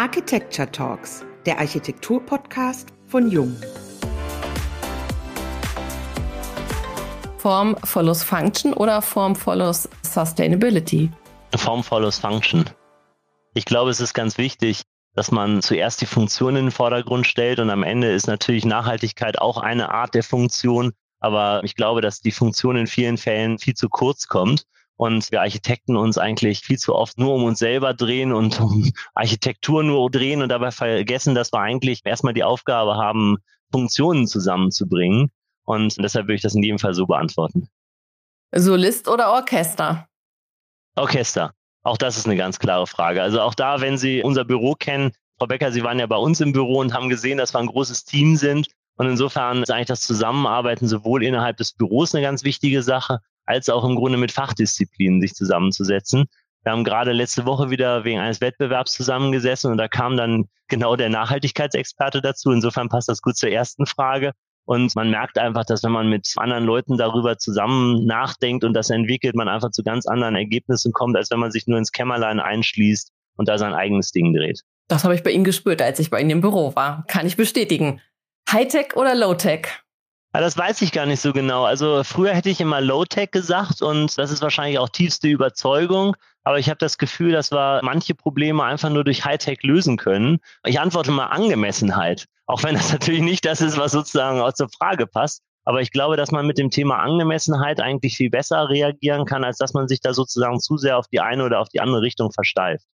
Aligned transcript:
Architecture 0.00 0.72
Talks, 0.72 1.26
der 1.44 1.58
Architektur-Podcast 1.58 2.88
von 3.08 3.30
Jung. 3.30 3.54
Form 7.36 7.76
follows 7.84 8.22
Function 8.22 8.72
oder 8.72 9.02
Form 9.02 9.36
follows 9.36 9.86
Sustainability? 10.02 11.10
Form 11.54 11.84
follows 11.84 12.18
Function. 12.18 12.64
Ich 13.52 13.66
glaube, 13.66 13.90
es 13.90 14.00
ist 14.00 14.14
ganz 14.14 14.38
wichtig, 14.38 14.84
dass 15.16 15.30
man 15.32 15.60
zuerst 15.60 16.00
die 16.00 16.06
Funktion 16.06 16.56
in 16.56 16.64
den 16.64 16.70
Vordergrund 16.70 17.26
stellt 17.26 17.60
und 17.60 17.68
am 17.68 17.82
Ende 17.82 18.10
ist 18.10 18.26
natürlich 18.26 18.64
Nachhaltigkeit 18.64 19.38
auch 19.38 19.58
eine 19.58 19.92
Art 19.92 20.14
der 20.14 20.22
Funktion. 20.22 20.92
Aber 21.18 21.62
ich 21.62 21.76
glaube, 21.76 22.00
dass 22.00 22.22
die 22.22 22.32
Funktion 22.32 22.76
in 22.76 22.86
vielen 22.86 23.18
Fällen 23.18 23.58
viel 23.58 23.74
zu 23.74 23.90
kurz 23.90 24.28
kommt 24.28 24.64
und 24.96 25.30
wir 25.30 25.40
Architekten 25.40 25.96
uns 25.96 26.18
eigentlich 26.18 26.60
viel 26.60 26.78
zu 26.78 26.94
oft 26.94 27.18
nur 27.18 27.34
um 27.34 27.44
uns 27.44 27.58
selber 27.58 27.94
drehen 27.94 28.32
und 28.32 28.60
um 28.60 28.92
Architektur 29.14 29.82
nur 29.82 30.10
drehen 30.10 30.42
und 30.42 30.50
dabei 30.50 30.70
vergessen, 30.70 31.34
dass 31.34 31.52
wir 31.52 31.60
eigentlich 31.60 32.02
erstmal 32.04 32.34
die 32.34 32.44
Aufgabe 32.44 32.96
haben, 32.96 33.38
Funktionen 33.72 34.26
zusammenzubringen. 34.26 35.30
Und 35.64 35.96
deshalb 36.02 36.26
würde 36.26 36.34
ich 36.34 36.42
das 36.42 36.54
in 36.54 36.62
jedem 36.62 36.78
Fall 36.78 36.94
so 36.94 37.06
beantworten. 37.06 37.68
Solist 38.52 39.08
oder 39.08 39.32
Orchester? 39.32 40.08
Orchester. 40.96 41.52
Auch 41.82 41.96
das 41.96 42.18
ist 42.18 42.26
eine 42.26 42.36
ganz 42.36 42.58
klare 42.58 42.86
Frage. 42.86 43.22
Also 43.22 43.40
auch 43.40 43.54
da, 43.54 43.80
wenn 43.80 43.96
Sie 43.96 44.22
unser 44.22 44.44
Büro 44.44 44.74
kennen, 44.74 45.12
Frau 45.38 45.46
Becker, 45.46 45.72
Sie 45.72 45.82
waren 45.82 45.98
ja 45.98 46.06
bei 46.06 46.16
uns 46.16 46.40
im 46.40 46.52
Büro 46.52 46.78
und 46.78 46.92
haben 46.92 47.08
gesehen, 47.08 47.38
dass 47.38 47.54
wir 47.54 47.60
ein 47.60 47.66
großes 47.66 48.04
Team 48.04 48.36
sind. 48.36 48.68
Und 48.96 49.06
insofern 49.06 49.62
ist 49.62 49.70
eigentlich 49.70 49.86
das 49.86 50.02
Zusammenarbeiten 50.02 50.86
sowohl 50.86 51.24
innerhalb 51.24 51.56
des 51.56 51.72
Büros 51.72 52.14
eine 52.14 52.22
ganz 52.22 52.44
wichtige 52.44 52.82
Sache, 52.82 53.20
als 53.50 53.68
auch 53.68 53.84
im 53.84 53.96
Grunde 53.96 54.16
mit 54.16 54.30
Fachdisziplinen 54.30 55.20
sich 55.20 55.34
zusammenzusetzen. 55.34 56.26
Wir 56.62 56.72
haben 56.72 56.84
gerade 56.84 57.12
letzte 57.12 57.46
Woche 57.46 57.70
wieder 57.70 58.04
wegen 58.04 58.20
eines 58.20 58.40
Wettbewerbs 58.40 58.92
zusammengesessen 58.92 59.72
und 59.72 59.78
da 59.78 59.88
kam 59.88 60.16
dann 60.16 60.44
genau 60.68 60.94
der 60.94 61.08
Nachhaltigkeitsexperte 61.08 62.20
dazu. 62.20 62.52
Insofern 62.52 62.88
passt 62.88 63.08
das 63.08 63.22
gut 63.22 63.36
zur 63.36 63.50
ersten 63.50 63.86
Frage. 63.86 64.32
Und 64.66 64.94
man 64.94 65.10
merkt 65.10 65.36
einfach, 65.36 65.64
dass 65.64 65.82
wenn 65.82 65.90
man 65.90 66.08
mit 66.08 66.32
anderen 66.36 66.64
Leuten 66.64 66.96
darüber 66.96 67.38
zusammen 67.38 68.06
nachdenkt 68.06 68.62
und 68.62 68.72
das 68.72 68.90
entwickelt, 68.90 69.34
man 69.34 69.48
einfach 69.48 69.72
zu 69.72 69.82
ganz 69.82 70.06
anderen 70.06 70.36
Ergebnissen 70.36 70.92
kommt, 70.92 71.16
als 71.16 71.30
wenn 71.32 71.40
man 71.40 71.50
sich 71.50 71.66
nur 71.66 71.78
ins 71.78 71.90
Kämmerlein 71.90 72.38
einschließt 72.38 73.10
und 73.36 73.48
da 73.48 73.58
sein 73.58 73.74
eigenes 73.74 74.12
Ding 74.12 74.32
dreht. 74.32 74.62
Das 74.86 75.02
habe 75.02 75.16
ich 75.16 75.24
bei 75.24 75.30
Ihnen 75.30 75.44
gespürt, 75.44 75.82
als 75.82 75.98
ich 75.98 76.10
bei 76.10 76.20
Ihnen 76.20 76.30
im 76.30 76.40
Büro 76.40 76.76
war. 76.76 77.04
Kann 77.08 77.26
ich 77.26 77.36
bestätigen. 77.36 78.00
Hightech 78.48 78.94
oder 78.96 79.16
Low-Tech? 79.16 79.82
Ja, 80.32 80.40
das 80.40 80.56
weiß 80.56 80.80
ich 80.82 80.92
gar 80.92 81.06
nicht 81.06 81.20
so 81.20 81.32
genau. 81.32 81.64
Also 81.64 82.04
früher 82.04 82.32
hätte 82.32 82.50
ich 82.50 82.60
immer 82.60 82.80
Low-Tech 82.80 83.32
gesagt 83.32 83.82
und 83.82 84.16
das 84.16 84.30
ist 84.30 84.42
wahrscheinlich 84.42 84.78
auch 84.78 84.88
tiefste 84.88 85.26
Überzeugung. 85.26 86.16
Aber 86.44 86.58
ich 86.58 86.68
habe 86.68 86.78
das 86.78 86.98
Gefühl, 86.98 87.32
dass 87.32 87.50
wir 87.50 87.80
manche 87.82 88.14
Probleme 88.14 88.62
einfach 88.62 88.90
nur 88.90 89.04
durch 89.04 89.24
Hightech 89.24 89.62
lösen 89.62 89.96
können. 89.96 90.38
Ich 90.64 90.80
antworte 90.80 91.10
mal 91.10 91.26
Angemessenheit, 91.26 92.26
auch 92.46 92.62
wenn 92.62 92.76
das 92.76 92.92
natürlich 92.92 93.22
nicht 93.22 93.44
das 93.44 93.60
ist, 93.60 93.76
was 93.76 93.92
sozusagen 93.92 94.40
auch 94.40 94.52
zur 94.52 94.68
Frage 94.68 95.06
passt. 95.06 95.42
Aber 95.64 95.82
ich 95.82 95.90
glaube, 95.90 96.16
dass 96.16 96.30
man 96.30 96.46
mit 96.46 96.58
dem 96.58 96.70
Thema 96.70 97.00
Angemessenheit 97.00 97.80
eigentlich 97.80 98.16
viel 98.16 98.30
besser 98.30 98.68
reagieren 98.68 99.26
kann, 99.26 99.44
als 99.44 99.58
dass 99.58 99.74
man 99.74 99.88
sich 99.88 100.00
da 100.00 100.14
sozusagen 100.14 100.60
zu 100.60 100.78
sehr 100.78 100.96
auf 100.96 101.06
die 101.08 101.20
eine 101.20 101.44
oder 101.44 101.60
auf 101.60 101.68
die 101.68 101.80
andere 101.80 102.02
Richtung 102.02 102.32
versteift. 102.32 102.86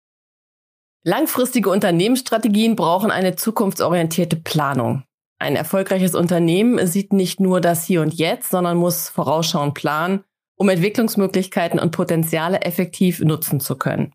Langfristige 1.02 1.68
Unternehmensstrategien 1.68 2.76
brauchen 2.76 3.10
eine 3.10 3.36
zukunftsorientierte 3.36 4.36
Planung. 4.36 5.02
Ein 5.38 5.56
erfolgreiches 5.56 6.14
Unternehmen 6.14 6.86
sieht 6.86 7.12
nicht 7.12 7.40
nur 7.40 7.60
das 7.60 7.84
Hier 7.84 8.02
und 8.02 8.14
Jetzt, 8.14 8.50
sondern 8.50 8.76
muss 8.76 9.08
vorausschauend 9.08 9.74
planen, 9.74 10.24
um 10.56 10.68
Entwicklungsmöglichkeiten 10.68 11.80
und 11.80 11.90
Potenziale 11.90 12.62
effektiv 12.62 13.20
nutzen 13.20 13.60
zu 13.60 13.76
können. 13.76 14.12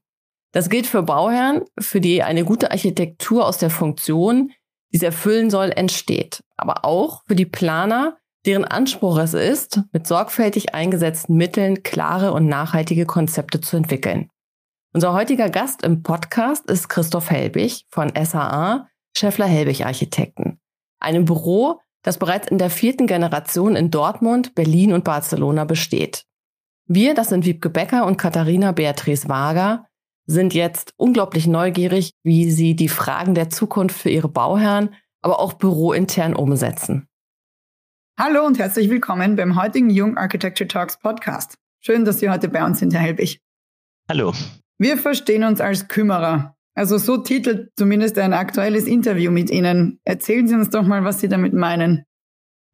Das 0.51 0.69
gilt 0.69 0.87
für 0.87 1.03
Bauherren, 1.03 1.63
für 1.79 2.01
die 2.01 2.23
eine 2.23 2.43
gute 2.43 2.71
Architektur 2.71 3.45
aus 3.45 3.57
der 3.57 3.69
Funktion, 3.69 4.51
die 4.91 4.97
sie 4.97 5.05
erfüllen 5.05 5.49
soll, 5.49 5.71
entsteht. 5.71 6.41
Aber 6.57 6.85
auch 6.85 7.21
für 7.27 7.35
die 7.35 7.45
Planer, 7.45 8.17
deren 8.45 8.65
Anspruch 8.65 9.19
es 9.19 9.33
ist, 9.33 9.81
mit 9.91 10.07
sorgfältig 10.07 10.73
eingesetzten 10.73 11.35
Mitteln 11.35 11.83
klare 11.83 12.31
und 12.31 12.47
nachhaltige 12.47 13.05
Konzepte 13.05 13.61
zu 13.61 13.77
entwickeln. 13.77 14.29
Unser 14.93 15.13
heutiger 15.13 15.49
Gast 15.49 15.83
im 15.83 16.01
Podcast 16.01 16.65
ist 16.65 16.89
Christoph 16.89 17.29
Helbig 17.29 17.85
von 17.89 18.11
SAA, 18.15 18.87
Scheffler 19.15 19.45
Helbig 19.45 19.85
Architekten 19.85 20.58
einem 20.99 21.25
Büro, 21.25 21.79
das 22.03 22.17
bereits 22.17 22.47
in 22.47 22.57
der 22.57 22.69
vierten 22.69 23.07
Generation 23.07 23.75
in 23.75 23.91
Dortmund, 23.91 24.55
Berlin 24.55 24.93
und 24.93 25.03
Barcelona 25.03 25.65
besteht. 25.65 26.25
Wir, 26.85 27.13
das 27.13 27.29
sind 27.29 27.45
Wiebke 27.45 27.69
Becker 27.69 28.05
und 28.05 28.17
Katharina 28.17 28.71
Beatrice 28.71 29.27
Wager, 29.29 29.85
sind 30.25 30.53
jetzt 30.53 30.93
unglaublich 30.97 31.47
neugierig, 31.47 32.11
wie 32.23 32.49
sie 32.51 32.75
die 32.75 32.89
Fragen 32.89 33.35
der 33.35 33.49
Zukunft 33.49 33.97
für 33.97 34.09
ihre 34.09 34.29
Bauherren, 34.29 34.95
aber 35.21 35.39
auch 35.39 35.53
bürointern 35.53 36.35
umsetzen. 36.35 37.07
Hallo 38.17 38.45
und 38.45 38.59
herzlich 38.59 38.89
willkommen 38.89 39.35
beim 39.35 39.59
heutigen 39.59 39.89
Young 39.91 40.17
Architecture 40.17 40.67
Talks 40.67 40.99
Podcast. 40.99 41.55
Schön, 41.81 42.05
dass 42.05 42.19
Sie 42.19 42.29
heute 42.29 42.49
bei 42.49 42.63
uns 42.65 42.79
sind, 42.79 42.93
Herr 42.93 43.01
Helbig. 43.01 43.39
Hallo. 44.09 44.33
Wir 44.77 44.97
verstehen 44.97 45.43
uns 45.43 45.61
als 45.61 45.87
Kümmerer. 45.87 46.55
Also 46.79 46.97
so 46.97 47.17
titelt 47.17 47.71
zumindest 47.75 48.17
ein 48.19 48.31
aktuelles 48.31 48.87
Interview 48.87 49.31
mit 49.31 49.49
Ihnen. 49.49 49.99
Erzählen 50.05 50.47
Sie 50.47 50.55
uns 50.55 50.69
doch 50.69 50.83
mal, 50.83 51.03
was 51.03 51.19
Sie 51.19 51.27
damit 51.27 51.51
meinen. 51.51 52.05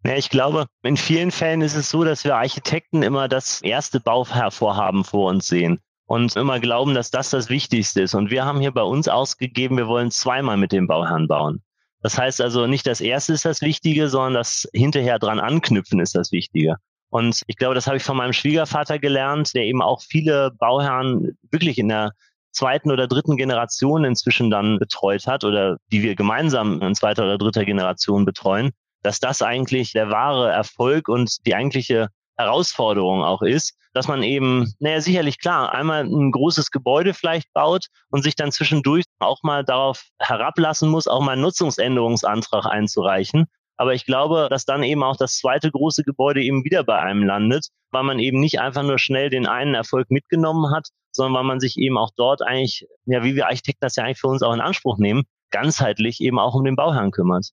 Ja, 0.03 0.16
ich 0.16 0.29
glaube, 0.29 0.67
in 0.83 0.95
vielen 0.95 1.31
Fällen 1.31 1.61
ist 1.61 1.75
es 1.75 1.89
so, 1.89 2.03
dass 2.03 2.23
wir 2.23 2.35
Architekten 2.35 3.01
immer 3.01 3.27
das 3.27 3.63
erste 3.63 3.99
Bauvorhaben 3.99 5.05
vor 5.05 5.31
uns 5.31 5.47
sehen 5.47 5.79
und 6.05 6.35
immer 6.35 6.59
glauben, 6.59 6.93
dass 6.93 7.09
das 7.09 7.31
das 7.31 7.49
Wichtigste 7.49 8.03
ist. 8.03 8.13
Und 8.13 8.29
wir 8.29 8.45
haben 8.45 8.59
hier 8.59 8.69
bei 8.69 8.83
uns 8.83 9.07
ausgegeben, 9.07 9.75
wir 9.77 9.88
wollen 9.88 10.11
zweimal 10.11 10.57
mit 10.57 10.72
dem 10.72 10.85
Bauherrn 10.85 11.27
bauen. 11.27 11.63
Das 12.03 12.16
heißt 12.16 12.41
also 12.41 12.67
nicht 12.67 12.85
das 12.85 13.01
erste 13.01 13.33
ist 13.33 13.45
das 13.45 13.61
Wichtige, 13.61 14.07
sondern 14.07 14.35
das 14.35 14.69
hinterher 14.72 15.17
dran 15.17 15.39
anknüpfen 15.39 15.99
ist 15.99 16.13
das 16.13 16.31
Wichtige. 16.31 16.75
Und 17.09 17.41
ich 17.47 17.55
glaube, 17.55 17.73
das 17.73 17.87
habe 17.87 17.97
ich 17.97 18.03
von 18.03 18.17
meinem 18.17 18.33
Schwiegervater 18.33 18.99
gelernt, 18.99 19.55
der 19.55 19.63
eben 19.63 19.81
auch 19.81 20.03
viele 20.03 20.51
Bauherren 20.51 21.35
wirklich 21.49 21.79
in 21.79 21.87
der 21.87 22.11
zweiten 22.55 22.91
oder 22.91 23.07
dritten 23.07 23.38
Generation 23.38 24.05
inzwischen 24.05 24.49
dann 24.49 24.79
betreut 24.79 25.27
hat 25.27 25.43
oder 25.43 25.77
die 25.91 26.01
wir 26.01 26.16
gemeinsam 26.16 26.81
in 26.81 26.95
zweiter 26.95 27.23
oder 27.23 27.38
dritter 27.38 27.66
Generation 27.66 28.25
betreuen, 28.25 28.71
dass 29.03 29.19
das 29.19 29.41
eigentlich 29.41 29.91
der 29.91 30.09
wahre 30.09 30.51
Erfolg 30.51 31.07
und 31.07 31.45
die 31.45 31.53
eigentliche 31.53 32.07
Herausforderung 32.38 33.23
auch 33.23 33.41
ist, 33.41 33.77
dass 33.93 34.07
man 34.07 34.23
eben, 34.23 34.73
naja, 34.79 34.99
sicherlich 34.99 35.39
klar, 35.39 35.73
einmal 35.73 36.03
ein 36.03 36.31
großes 36.31 36.71
Gebäude 36.71 37.13
vielleicht 37.13 37.51
baut 37.53 37.85
und 38.09 38.23
sich 38.23 38.35
dann 38.35 38.51
zwischendurch 38.51 39.05
auch 39.19 39.41
mal 39.43 39.63
darauf 39.63 40.03
herablassen 40.19 40.89
muss, 40.89 41.07
auch 41.07 41.22
mal 41.22 41.33
einen 41.33 41.43
Nutzungsänderungsantrag 41.43 42.66
einzureichen. 42.66 43.45
Aber 43.78 43.94
ich 43.94 44.06
glaube, 44.06 44.47
dass 44.50 44.66
dann 44.66 44.84
eben 44.84 45.03
auch 45.03 45.18
das 45.18 45.38
zweite 45.38 45.72
große 45.72 46.03
Gebäude 46.03 46.41
eben 46.41 46.63
wieder 46.63 46.84
bei 46.84 46.97
einem 47.00 47.24
landet, 47.24 47.68
weil 47.91 48.03
man 48.03 48.19
eben 48.19 48.40
nicht 48.40 48.59
einfach 48.59 48.84
nur 48.84 49.00
schnell 49.00 49.30
den 49.30 49.47
einen 49.47 49.74
Erfolg 49.75 50.09
mitgenommen 50.09 50.74
hat, 50.74 50.88
sondern 51.12 51.34
weil 51.36 51.44
man 51.44 51.59
sich 51.59 51.78
eben 51.78 51.97
auch 51.97 52.12
dort 52.16 52.41
eigentlich, 52.41 52.88
ja, 53.06 53.24
wie 53.24 53.35
wir 53.35 53.47
Architekten 53.47 53.81
das 53.81 53.96
ja 53.96 54.03
eigentlich 54.03 54.19
für 54.19 54.28
uns 54.28 54.44
auch 54.44 54.53
in 54.53 54.62
Anspruch 54.62 54.97
nehmen, 54.97 55.24
ganzheitlich 55.52 56.22
eben 56.22 56.40
auch 56.40 56.56
um 56.56 56.64
den 56.64 56.75
Bauherrn 56.75 57.12
kümmert. 57.12 57.50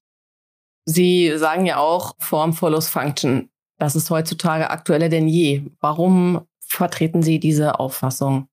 Sie 0.85 1.37
sagen 1.37 1.65
ja 1.65 1.77
auch 1.77 2.13
Form 2.19 2.53
follows 2.53 2.89
Function. 2.89 3.49
Das 3.77 3.95
ist 3.95 4.09
heutzutage 4.09 4.69
aktueller 4.69 5.09
denn 5.09 5.27
je. 5.27 5.63
Warum 5.79 6.47
vertreten 6.59 7.21
Sie 7.21 7.39
diese 7.39 7.79
Auffassung? 7.79 8.47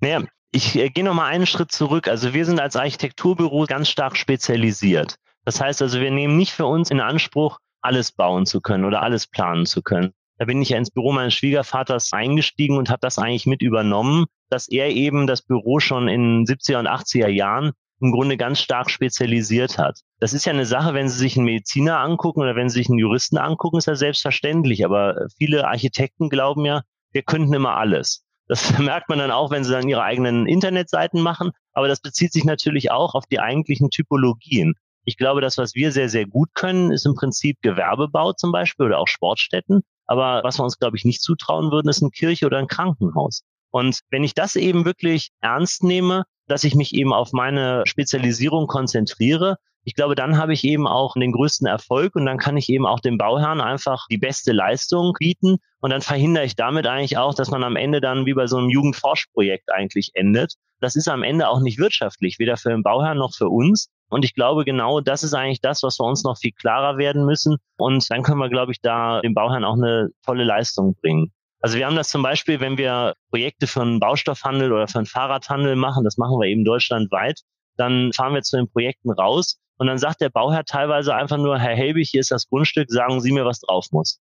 Naja, 0.00 0.22
ich 0.52 0.76
äh, 0.76 0.88
gehe 0.88 1.04
noch 1.04 1.14
mal 1.14 1.26
einen 1.26 1.46
Schritt 1.46 1.72
zurück. 1.72 2.08
Also 2.08 2.32
wir 2.34 2.44
sind 2.44 2.60
als 2.60 2.76
Architekturbüro 2.76 3.66
ganz 3.66 3.88
stark 3.88 4.16
spezialisiert. 4.16 5.16
Das 5.44 5.60
heißt 5.60 5.82
also, 5.82 6.00
wir 6.00 6.10
nehmen 6.10 6.36
nicht 6.36 6.52
für 6.52 6.66
uns 6.66 6.90
in 6.90 7.00
Anspruch, 7.00 7.58
alles 7.82 8.12
bauen 8.12 8.46
zu 8.46 8.60
können 8.60 8.84
oder 8.84 9.02
alles 9.02 9.26
planen 9.26 9.66
zu 9.66 9.82
können. 9.82 10.12
Da 10.38 10.46
bin 10.46 10.62
ich 10.62 10.70
ja 10.70 10.78
ins 10.78 10.90
Büro 10.90 11.12
meines 11.12 11.34
Schwiegervaters 11.34 12.12
eingestiegen 12.12 12.78
und 12.78 12.88
habe 12.88 13.00
das 13.02 13.18
eigentlich 13.18 13.46
mit 13.46 13.62
übernommen, 13.62 14.26
dass 14.48 14.68
er 14.68 14.88
eben 14.88 15.26
das 15.26 15.42
Büro 15.42 15.80
schon 15.80 16.08
in 16.08 16.44
70er 16.44 16.78
und 16.78 16.88
80er 16.88 17.28
Jahren 17.28 17.72
im 18.00 18.12
Grunde 18.12 18.36
ganz 18.36 18.60
stark 18.60 18.90
spezialisiert 18.90 19.76
hat. 19.76 20.00
Das 20.18 20.32
ist 20.32 20.46
ja 20.46 20.52
eine 20.52 20.64
Sache, 20.64 20.94
wenn 20.94 21.08
Sie 21.08 21.18
sich 21.18 21.36
einen 21.36 21.44
Mediziner 21.44 22.00
angucken 22.00 22.40
oder 22.40 22.56
wenn 22.56 22.70
Sie 22.70 22.78
sich 22.78 22.88
einen 22.88 22.98
Juristen 22.98 23.36
angucken, 23.36 23.76
ist 23.76 23.88
das 23.88 23.98
selbstverständlich. 23.98 24.84
Aber 24.84 25.26
viele 25.36 25.68
Architekten 25.68 26.30
glauben 26.30 26.64
ja, 26.64 26.82
wir 27.12 27.22
könnten 27.22 27.52
immer 27.52 27.76
alles. 27.76 28.24
Das 28.48 28.78
merkt 28.78 29.08
man 29.08 29.18
dann 29.18 29.30
auch, 29.30 29.50
wenn 29.50 29.64
sie 29.64 29.72
dann 29.72 29.88
ihre 29.88 30.02
eigenen 30.02 30.46
Internetseiten 30.46 31.20
machen. 31.20 31.52
Aber 31.72 31.88
das 31.88 32.00
bezieht 32.00 32.32
sich 32.32 32.44
natürlich 32.44 32.90
auch 32.90 33.14
auf 33.14 33.26
die 33.26 33.40
eigentlichen 33.40 33.90
Typologien. 33.90 34.74
Ich 35.04 35.16
glaube, 35.16 35.40
das, 35.40 35.58
was 35.58 35.74
wir 35.74 35.92
sehr, 35.92 36.08
sehr 36.08 36.26
gut 36.26 36.50
können, 36.54 36.92
ist 36.92 37.06
im 37.06 37.14
Prinzip 37.14 37.58
Gewerbebau 37.62 38.32
zum 38.32 38.52
Beispiel 38.52 38.86
oder 38.86 38.98
auch 38.98 39.08
Sportstätten. 39.08 39.82
Aber 40.06 40.42
was 40.44 40.58
wir 40.58 40.64
uns, 40.64 40.78
glaube 40.78 40.96
ich, 40.96 41.04
nicht 41.04 41.22
zutrauen 41.22 41.70
würden, 41.70 41.88
ist 41.88 42.02
eine 42.02 42.10
Kirche 42.10 42.46
oder 42.46 42.58
ein 42.58 42.66
Krankenhaus. 42.66 43.42
Und 43.70 44.00
wenn 44.10 44.24
ich 44.24 44.34
das 44.34 44.56
eben 44.56 44.84
wirklich 44.84 45.30
ernst 45.40 45.84
nehme, 45.84 46.24
dass 46.50 46.64
ich 46.64 46.74
mich 46.74 46.94
eben 46.94 47.12
auf 47.12 47.32
meine 47.32 47.84
Spezialisierung 47.86 48.66
konzentriere. 48.66 49.56
Ich 49.84 49.94
glaube, 49.94 50.14
dann 50.14 50.36
habe 50.36 50.52
ich 50.52 50.64
eben 50.64 50.86
auch 50.86 51.14
den 51.14 51.32
größten 51.32 51.66
Erfolg 51.66 52.16
und 52.16 52.26
dann 52.26 52.38
kann 52.38 52.56
ich 52.56 52.68
eben 52.68 52.86
auch 52.86 53.00
dem 53.00 53.16
Bauherrn 53.16 53.60
einfach 53.60 54.06
die 54.10 54.18
beste 54.18 54.52
Leistung 54.52 55.14
bieten 55.18 55.58
und 55.80 55.90
dann 55.90 56.02
verhindere 56.02 56.44
ich 56.44 56.56
damit 56.56 56.86
eigentlich 56.86 57.16
auch, 57.16 57.34
dass 57.34 57.50
man 57.50 57.64
am 57.64 57.76
Ende 57.76 58.00
dann 58.00 58.26
wie 58.26 58.34
bei 58.34 58.46
so 58.46 58.58
einem 58.58 58.68
Jugendforschprojekt 58.68 59.72
eigentlich 59.72 60.10
endet. 60.14 60.54
Das 60.80 60.96
ist 60.96 61.08
am 61.08 61.22
Ende 61.22 61.48
auch 61.48 61.60
nicht 61.60 61.78
wirtschaftlich, 61.78 62.38
weder 62.38 62.56
für 62.56 62.70
den 62.70 62.82
Bauherrn 62.82 63.18
noch 63.18 63.34
für 63.34 63.48
uns. 63.48 63.88
Und 64.10 64.24
ich 64.24 64.34
glaube, 64.34 64.64
genau 64.64 65.00
das 65.00 65.22
ist 65.22 65.34
eigentlich 65.34 65.60
das, 65.60 65.82
was 65.82 65.96
für 65.96 66.02
uns 66.02 66.24
noch 66.24 66.36
viel 66.36 66.52
klarer 66.52 66.98
werden 66.98 67.24
müssen. 67.24 67.56
Und 67.78 68.10
dann 68.10 68.22
können 68.22 68.38
wir, 68.38 68.50
glaube 68.50 68.72
ich, 68.72 68.80
da 68.80 69.20
dem 69.20 69.34
Bauherrn 69.34 69.64
auch 69.64 69.76
eine 69.76 70.10
tolle 70.24 70.44
Leistung 70.44 70.96
bringen. 71.00 71.32
Also 71.60 71.78
wir 71.78 71.86
haben 71.86 71.96
das 71.96 72.08
zum 72.08 72.22
Beispiel, 72.22 72.60
wenn 72.60 72.78
wir 72.78 73.14
Projekte 73.30 73.66
für 73.66 73.82
einen 73.82 74.00
Baustoffhandel 74.00 74.72
oder 74.72 74.88
für 74.88 74.98
einen 74.98 75.06
Fahrradhandel 75.06 75.76
machen, 75.76 76.04
das 76.04 76.16
machen 76.16 76.38
wir 76.40 76.48
eben 76.48 76.64
deutschlandweit, 76.64 77.40
dann 77.76 78.12
fahren 78.12 78.34
wir 78.34 78.42
zu 78.42 78.56
den 78.56 78.70
Projekten 78.70 79.10
raus 79.10 79.58
und 79.76 79.86
dann 79.86 79.98
sagt 79.98 80.20
der 80.20 80.30
Bauherr 80.30 80.64
teilweise 80.64 81.14
einfach 81.14 81.36
nur, 81.36 81.58
Herr 81.58 81.76
Helbig, 81.76 82.08
hier 82.10 82.20
ist 82.20 82.30
das 82.30 82.48
Grundstück, 82.48 82.90
sagen 82.90 83.20
Sie 83.20 83.32
mir, 83.32 83.44
was 83.44 83.60
drauf 83.60 83.86
muss. 83.92 84.20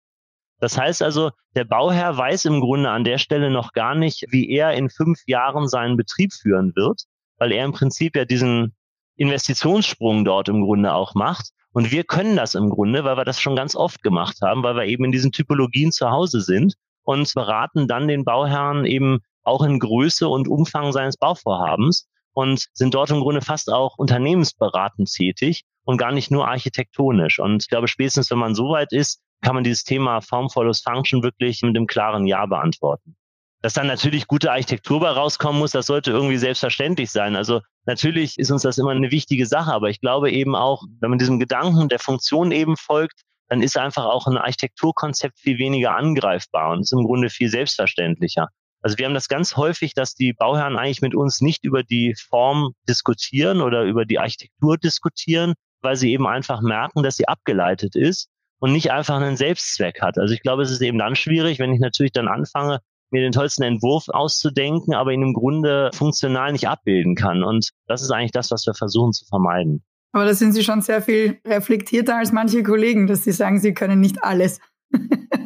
Das 0.59 0.77
heißt 0.77 1.01
also, 1.01 1.31
der 1.55 1.63
Bauherr 1.63 2.17
weiß 2.17 2.45
im 2.45 2.59
Grunde 2.59 2.89
an 2.89 3.05
der 3.05 3.17
Stelle 3.17 3.49
noch 3.49 3.71
gar 3.71 3.95
nicht, 3.95 4.25
wie 4.29 4.49
er 4.49 4.73
in 4.73 4.89
fünf 4.89 5.19
Jahren 5.25 5.67
seinen 5.67 5.95
Betrieb 5.95 6.33
führen 6.33 6.73
wird, 6.75 7.03
weil 7.37 7.53
er 7.53 7.63
im 7.63 7.71
Prinzip 7.71 8.15
ja 8.15 8.25
diesen 8.25 8.75
Investitionssprung 9.19 10.23
dort 10.25 10.49
im 10.49 10.61
Grunde 10.61 10.93
auch 10.93 11.13
macht. 11.13 11.49
Und 11.71 11.91
wir 11.91 12.03
können 12.03 12.35
das 12.35 12.55
im 12.55 12.69
Grunde, 12.69 13.03
weil 13.03 13.17
wir 13.17 13.25
das 13.25 13.39
schon 13.39 13.55
ganz 13.55 13.75
oft 13.75 14.01
gemacht 14.01 14.37
haben, 14.41 14.63
weil 14.63 14.75
wir 14.75 14.85
eben 14.85 15.05
in 15.05 15.11
diesen 15.11 15.31
Typologien 15.31 15.91
zu 15.91 16.09
Hause 16.09 16.41
sind 16.41 16.73
und 17.03 17.31
beraten 17.35 17.87
dann 17.87 18.07
den 18.07 18.25
Bauherrn 18.25 18.85
eben 18.85 19.19
auch 19.43 19.63
in 19.63 19.79
Größe 19.79 20.27
und 20.27 20.47
Umfang 20.47 20.91
seines 20.91 21.17
Bauvorhabens 21.17 22.07
und 22.33 22.65
sind 22.73 22.93
dort 22.93 23.11
im 23.11 23.19
Grunde 23.19 23.41
fast 23.41 23.71
auch 23.71 23.97
unternehmensberatend 23.97 25.11
tätig 25.11 25.63
und 25.83 25.97
gar 25.97 26.11
nicht 26.11 26.31
nur 26.31 26.47
architektonisch. 26.47 27.39
Und 27.39 27.63
ich 27.63 27.69
glaube, 27.69 27.87
spätestens 27.87 28.31
wenn 28.31 28.37
man 28.37 28.55
so 28.55 28.69
weit 28.69 28.93
ist, 28.93 29.21
kann 29.41 29.55
man 29.55 29.63
dieses 29.63 29.83
Thema 29.83 30.21
Form 30.21 30.49
follows 30.49 30.81
Function 30.81 31.23
wirklich 31.23 31.61
mit 31.61 31.75
einem 31.75 31.87
klaren 31.87 32.25
Ja 32.25 32.45
beantworten. 32.45 33.15
Dass 33.61 33.73
dann 33.73 33.87
natürlich 33.87 34.27
gute 34.27 34.51
Architektur 34.51 35.01
bei 35.01 35.09
rauskommen 35.09 35.59
muss, 35.59 35.71
das 35.71 35.87
sollte 35.87 36.11
irgendwie 36.11 36.37
selbstverständlich 36.37 37.11
sein. 37.11 37.35
Also 37.35 37.61
natürlich 37.85 38.37
ist 38.39 38.51
uns 38.51 38.61
das 38.61 38.77
immer 38.77 38.91
eine 38.91 39.11
wichtige 39.11 39.45
Sache, 39.45 39.73
aber 39.73 39.89
ich 39.89 39.99
glaube 39.99 40.31
eben 40.31 40.55
auch, 40.55 40.83
wenn 41.01 41.09
man 41.09 41.19
diesem 41.19 41.39
Gedanken 41.39 41.89
der 41.89 41.99
Funktion 41.99 42.51
eben 42.51 42.77
folgt, 42.77 43.21
dann 43.49 43.61
ist 43.61 43.77
einfach 43.77 44.05
auch 44.05 44.27
ein 44.27 44.37
Architekturkonzept 44.37 45.39
viel 45.39 45.57
weniger 45.57 45.95
angreifbar 45.95 46.71
und 46.71 46.81
ist 46.81 46.93
im 46.93 47.03
Grunde 47.03 47.29
viel 47.29 47.49
selbstverständlicher. 47.49 48.47
Also 48.81 48.97
wir 48.97 49.05
haben 49.05 49.13
das 49.13 49.27
ganz 49.27 49.57
häufig, 49.57 49.93
dass 49.93 50.13
die 50.13 50.33
Bauherren 50.33 50.77
eigentlich 50.77 51.01
mit 51.01 51.15
uns 51.15 51.41
nicht 51.41 51.65
über 51.65 51.83
die 51.83 52.15
Form 52.29 52.73
diskutieren 52.87 53.61
oder 53.61 53.83
über 53.83 54.05
die 54.05 54.19
Architektur 54.19 54.77
diskutieren, 54.77 55.53
weil 55.81 55.95
sie 55.95 56.13
eben 56.13 56.27
einfach 56.27 56.61
merken, 56.61 57.03
dass 57.03 57.17
sie 57.17 57.27
abgeleitet 57.27 57.95
ist 57.95 58.29
und 58.59 58.71
nicht 58.71 58.91
einfach 58.91 59.15
einen 59.17 59.35
Selbstzweck 59.35 60.01
hat. 60.01 60.17
Also 60.17 60.33
ich 60.33 60.41
glaube, 60.41 60.63
es 60.63 60.71
ist 60.71 60.81
eben 60.81 60.97
dann 60.97 61.15
schwierig, 61.15 61.59
wenn 61.59 61.73
ich 61.73 61.79
natürlich 61.79 62.13
dann 62.13 62.27
anfange, 62.27 62.79
mir 63.11 63.21
den 63.21 63.31
tollsten 63.31 63.63
Entwurf 63.63 64.09
auszudenken, 64.09 64.93
aber 64.93 65.11
ihn 65.11 65.21
im 65.21 65.33
Grunde 65.33 65.89
funktional 65.93 66.51
nicht 66.51 66.67
abbilden 66.67 67.15
kann. 67.15 67.43
Und 67.43 67.69
das 67.87 68.01
ist 68.01 68.11
eigentlich 68.11 68.31
das, 68.31 68.51
was 68.51 68.65
wir 68.65 68.73
versuchen 68.73 69.13
zu 69.13 69.25
vermeiden. 69.25 69.83
Aber 70.11 70.25
da 70.25 70.33
sind 70.33 70.53
Sie 70.53 70.63
schon 70.63 70.81
sehr 70.81 71.01
viel 71.01 71.39
reflektierter 71.45 72.17
als 72.17 72.31
manche 72.31 72.63
Kollegen, 72.63 73.07
dass 73.07 73.23
Sie 73.23 73.31
sagen, 73.31 73.59
Sie 73.59 73.73
können 73.73 73.99
nicht 73.99 74.23
alles. 74.23 74.59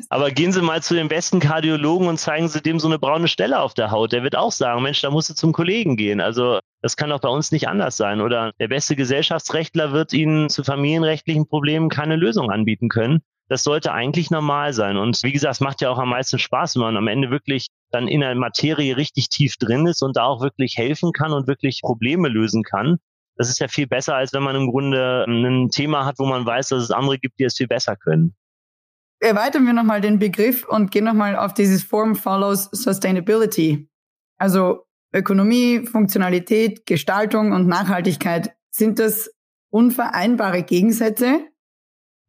Aber 0.10 0.32
gehen 0.32 0.52
Sie 0.52 0.62
mal 0.62 0.82
zu 0.82 0.94
dem 0.94 1.08
besten 1.08 1.40
Kardiologen 1.40 2.08
und 2.08 2.20
zeigen 2.20 2.48
Sie 2.48 2.62
dem 2.62 2.80
so 2.80 2.88
eine 2.88 3.00
braune 3.00 3.28
Stelle 3.28 3.60
auf 3.60 3.74
der 3.74 3.92
Haut. 3.92 4.14
Der 4.14 4.24
wird 4.24 4.36
auch 4.36 4.52
sagen, 4.52 4.84
Mensch, 4.84 5.02
da 5.02 5.10
musst 5.10 5.30
du 5.30 5.34
zum 5.34 5.54
Kollegen 5.54 5.98
gehen. 5.98 6.22
Also 6.22 6.60
das 6.82 6.98
kann 6.98 7.10
doch 7.10 7.20
bei 7.20 7.30
uns 7.30 7.52
nicht 7.52 7.68
anders 7.68 7.98
sein. 7.98 8.22
Oder 8.22 8.52
der 8.60 8.68
beste 8.68 8.96
Gesellschaftsrechtler 8.96 9.92
wird 9.92 10.14
Ihnen 10.14 10.50
zu 10.50 10.64
familienrechtlichen 10.64 11.48
Problemen 11.48 11.90
keine 11.90 12.16
Lösung 12.16 12.52
anbieten 12.52 12.90
können. 12.90 13.22
Das 13.54 13.62
sollte 13.62 13.94
eigentlich 13.94 14.32
normal 14.32 14.74
sein. 14.74 14.98
Und 14.98 15.22
wie 15.22 15.32
gesagt, 15.32 15.54
es 15.54 15.60
macht 15.60 15.82
ja 15.82 15.92
auch 15.92 16.00
am 16.00 16.10
meisten 16.10 16.40
Spaß, 16.40 16.74
wenn 16.74 16.82
man 16.82 16.98
am 16.98 17.08
Ende 17.08 17.30
wirklich 17.30 17.68
dann 17.92 18.08
in 18.08 18.22
der 18.22 18.34
Materie 18.34 18.98
richtig 18.98 19.30
tief 19.30 19.58
drin 19.58 19.86
ist 19.86 20.02
und 20.02 20.18
da 20.18 20.24
auch 20.24 20.42
wirklich 20.42 20.76
helfen 20.76 21.12
kann 21.12 21.32
und 21.32 21.46
wirklich 21.46 21.82
Probleme 21.84 22.30
lösen 22.30 22.64
kann. 22.64 22.98
Das 23.36 23.50
ist 23.50 23.60
ja 23.60 23.68
viel 23.68 23.86
besser, 23.86 24.16
als 24.16 24.34
wenn 24.34 24.42
man 24.42 24.56
im 24.56 24.72
Grunde 24.72 25.26
ein 25.28 25.70
Thema 25.70 26.04
hat, 26.04 26.16
wo 26.18 26.26
man 26.26 26.44
weiß, 26.44 26.70
dass 26.70 26.82
es 26.82 26.90
andere 26.90 27.20
gibt, 27.20 27.38
die 27.38 27.44
es 27.44 27.56
viel 27.56 27.68
besser 27.68 27.96
können. 27.96 28.34
Erweitern 29.20 29.68
wir 29.68 29.74
nochmal 29.74 30.02
den 30.02 30.18
Begriff 30.18 30.68
und 30.68 30.90
gehen 30.90 31.04
nochmal 31.04 31.36
auf 31.36 31.54
dieses 31.54 31.84
Form 31.84 32.16
follows 32.16 32.70
Sustainability. 32.72 33.88
Also 34.40 34.88
Ökonomie, 35.14 35.86
Funktionalität, 35.86 36.88
Gestaltung 36.88 37.52
und 37.52 37.68
Nachhaltigkeit. 37.68 38.56
Sind 38.72 38.98
das 38.98 39.30
unvereinbare 39.70 40.64
Gegensätze? 40.64 41.53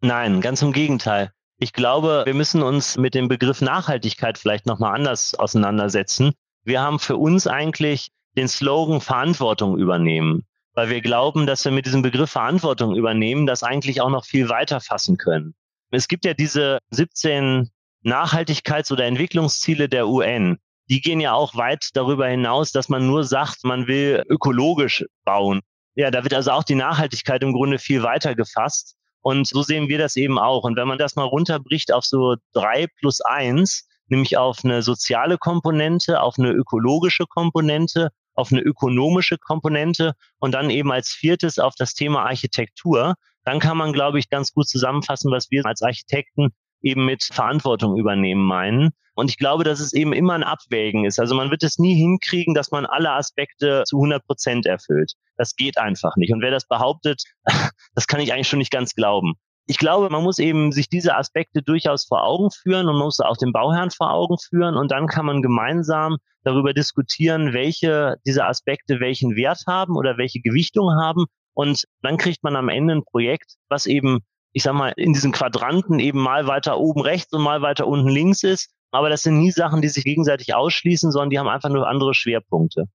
Nein, 0.05 0.41
ganz 0.41 0.63
im 0.63 0.73
Gegenteil. 0.73 1.33
Ich 1.59 1.73
glaube, 1.73 2.23
wir 2.27 2.35
müssen 2.35 2.63
uns 2.63 2.97
mit 2.97 3.15
dem 3.15 3.29
Begriff 3.29 3.61
Nachhaltigkeit 3.61 4.39
vielleicht 4.39 4.67
nochmal 4.67 4.95
anders 4.95 5.35
auseinandersetzen. 5.35 6.33
Wir 6.65 6.81
haben 6.81 6.99
für 6.99 7.17
uns 7.17 7.47
eigentlich 7.47 8.09
den 8.37 8.49
Slogan 8.49 9.01
Verantwortung 9.01 9.79
übernehmen 9.79 10.45
weil 10.75 10.91
wir 10.91 11.01
glauben, 11.01 11.47
dass 11.47 11.65
wir 11.65 11.73
mit 11.73 11.87
diesem 11.87 12.03
Begriff 12.03 12.31
Verantwortung 12.31 12.95
übernehmen, 12.95 13.47
das 13.47 13.63
eigentlich 13.63 14.01
auch 14.01 14.11
noch 14.11 14.25
viel 14.25 14.49
weiter 14.49 14.81
fassen 14.81 15.17
können. 15.17 15.55
Es 15.91 16.09
gibt 16.09 16.25
ja 16.25 16.35
diese 16.35 16.79
17 16.91 17.71
Nachhaltigkeits- 18.05 18.93
oder 18.93 19.05
Entwicklungsziele 19.05 19.89
der 19.89 20.09
UN. 20.09 20.59
Die 20.91 21.01
gehen 21.01 21.21
ja 21.21 21.33
auch 21.33 21.55
weit 21.55 21.91
darüber 21.95 22.27
hinaus, 22.27 22.73
dass 22.73 22.89
man 22.89 23.07
nur 23.07 23.25
sagt, 23.25 23.65
man 23.65 23.87
will 23.87 24.23
ökologisch 24.29 25.05
bauen. 25.25 25.61
Ja, 25.95 26.11
da 26.11 26.25
wird 26.25 26.35
also 26.35 26.51
auch 26.51 26.65
die 26.65 26.75
Nachhaltigkeit 26.75 27.43
im 27.43 27.53
Grunde 27.53 27.79
viel 27.79 28.03
weiter 28.03 28.35
gefasst. 28.35 28.97
Und 29.25 29.47
so 29.47 29.63
sehen 29.63 29.89
wir 29.89 29.99
das 29.99 30.17
eben 30.17 30.39
auch. 30.39 30.65
Und 30.65 30.77
wenn 30.77 30.87
man 30.87 30.99
das 30.99 31.17
mal 31.17 31.25
runterbricht 31.25 31.93
auf 31.93 32.05
so 32.05 32.37
drei 32.53 32.87
plus 32.99 33.21
eins, 33.23 33.89
nämlich 34.09 34.37
auf 34.37 34.59
eine 34.65 34.83
soziale 34.83 35.39
Komponente, 35.39 36.21
auf 36.21 36.35
eine 36.39 36.51
ökologische 36.51 37.25
Komponente 37.27 38.11
auf 38.35 38.53
eine 38.53 38.61
ökonomische 38.61 39.39
Komponente 39.39 40.15
und 40.39 40.53
dann 40.53 40.71
eben 40.71 40.93
als 40.93 41.11
viertes 41.11 41.59
auf 41.59 41.75
das 41.77 41.95
Thema 41.95 42.25
Architektur. 42.25 43.15
Dann 43.45 43.61
kann 43.61 43.77
man, 43.77 43.93
glaube 43.93 44.19
ich, 44.19 44.29
ganz 44.29 44.53
gut 44.53 44.69
zusammenfassen, 44.69 45.31
was 45.31 45.51
wir 45.51 45.65
als 45.67 45.83
Architekten 45.83 46.51
eben 46.85 47.05
mit 47.05 47.25
Verantwortung 47.25 47.97
übernehmen 47.97 48.45
meinen. 48.45 48.91
Und 49.17 49.31
ich 49.31 49.39
glaube, 49.39 49.65
dass 49.65 49.81
es 49.81 49.93
eben 49.93 50.13
immer 50.13 50.35
ein 50.35 50.43
Abwägen 50.43 51.05
ist. 51.05 51.21
Also 51.21 51.35
man 51.35 51.51
wird 51.51 51.63
es 51.63 51.79
nie 51.79 51.95
hinkriegen, 51.95 52.55
dass 52.55 52.71
man 52.71 52.85
alle 52.85 53.13
Aspekte 53.13 53.85
zu 53.87 53.97
100 53.97 54.27
Prozent 54.27 54.67
erfüllt. 54.67 55.13
Das 55.37 55.55
geht 55.55 55.79
einfach 55.79 56.17
nicht. 56.17 56.33
Und 56.33 56.43
wer 56.43 56.51
das 56.51 56.67
behauptet, 56.67 57.23
das 57.95 58.07
kann 58.07 58.21
ich 58.21 58.33
eigentlich 58.33 58.49
schon 58.49 58.59
nicht 58.59 58.73
ganz 58.73 58.95
glauben 58.95 59.35
ich 59.67 59.79
glaube, 59.79 60.11
man 60.11 60.23
muss 60.23 60.39
eben 60.39 60.73
sich 60.73 60.89
diese 60.89 61.17
Aspekte 61.17 61.63
durchaus 61.63 62.05
vor 62.05 62.23
Augen 62.25 62.51
führen 62.51 62.87
und 62.87 62.97
man 62.97 63.07
muss 63.07 63.21
auch 63.21 63.37
den 63.37 63.53
Bauherrn 63.53 63.91
vor 63.91 64.13
Augen 64.13 64.37
führen 64.39 64.77
und 64.77 64.91
dann 64.91 65.07
kann 65.07 65.25
man 65.25 65.43
gemeinsam 65.43 66.19
darüber 66.43 66.75
diskutieren, 66.75 67.55
welche 67.55 68.17
dieser 68.27 68.47
Aspekte 68.47 69.01
welchen 69.01 69.37
Wert 69.37 69.63
haben 69.67 69.97
oder 69.97 70.19
welche 70.19 70.41
Gewichtung 70.41 70.91
haben 71.01 71.25
und 71.55 71.85
dann 72.03 72.19
kriegt 72.19 72.43
man 72.43 72.57
am 72.57 72.69
Ende 72.69 72.95
ein 72.95 73.05
Projekt, 73.05 73.55
was 73.69 73.87
eben, 73.87 74.21
ich 74.55 74.63
sag 74.63 74.73
mal, 74.75 74.93
in 74.97 75.13
diesen 75.13 75.33
Quadranten 75.33 75.99
eben 75.99 76.21
mal 76.21 76.47
weiter 76.47 76.79
oben 76.79 77.01
rechts 77.01 77.33
und 77.33 77.43
mal 77.43 77.61
weiter 77.61 77.87
unten 77.87 78.09
links 78.09 78.45
ist. 78.45 78.71
Aber 78.93 79.11
das 79.11 79.23
sind 79.23 79.39
nie 79.39 79.51
Sachen, 79.51 79.83
die 79.83 79.89
sich 79.89 80.05
gegenseitig 80.05 80.55
ausschließen, 80.55 81.11
sondern 81.11 81.31
die 81.31 81.39
haben 81.41 81.49
einfach 81.49 81.69
nur 81.69 81.89
andere 81.89 82.15
Schwerpunkte. 82.15 82.87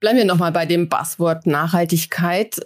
Bleiben 0.00 0.18
wir 0.18 0.24
nochmal 0.24 0.50
bei 0.50 0.66
dem 0.66 0.88
Buzzword 0.88 1.46
Nachhaltigkeit. 1.46 2.60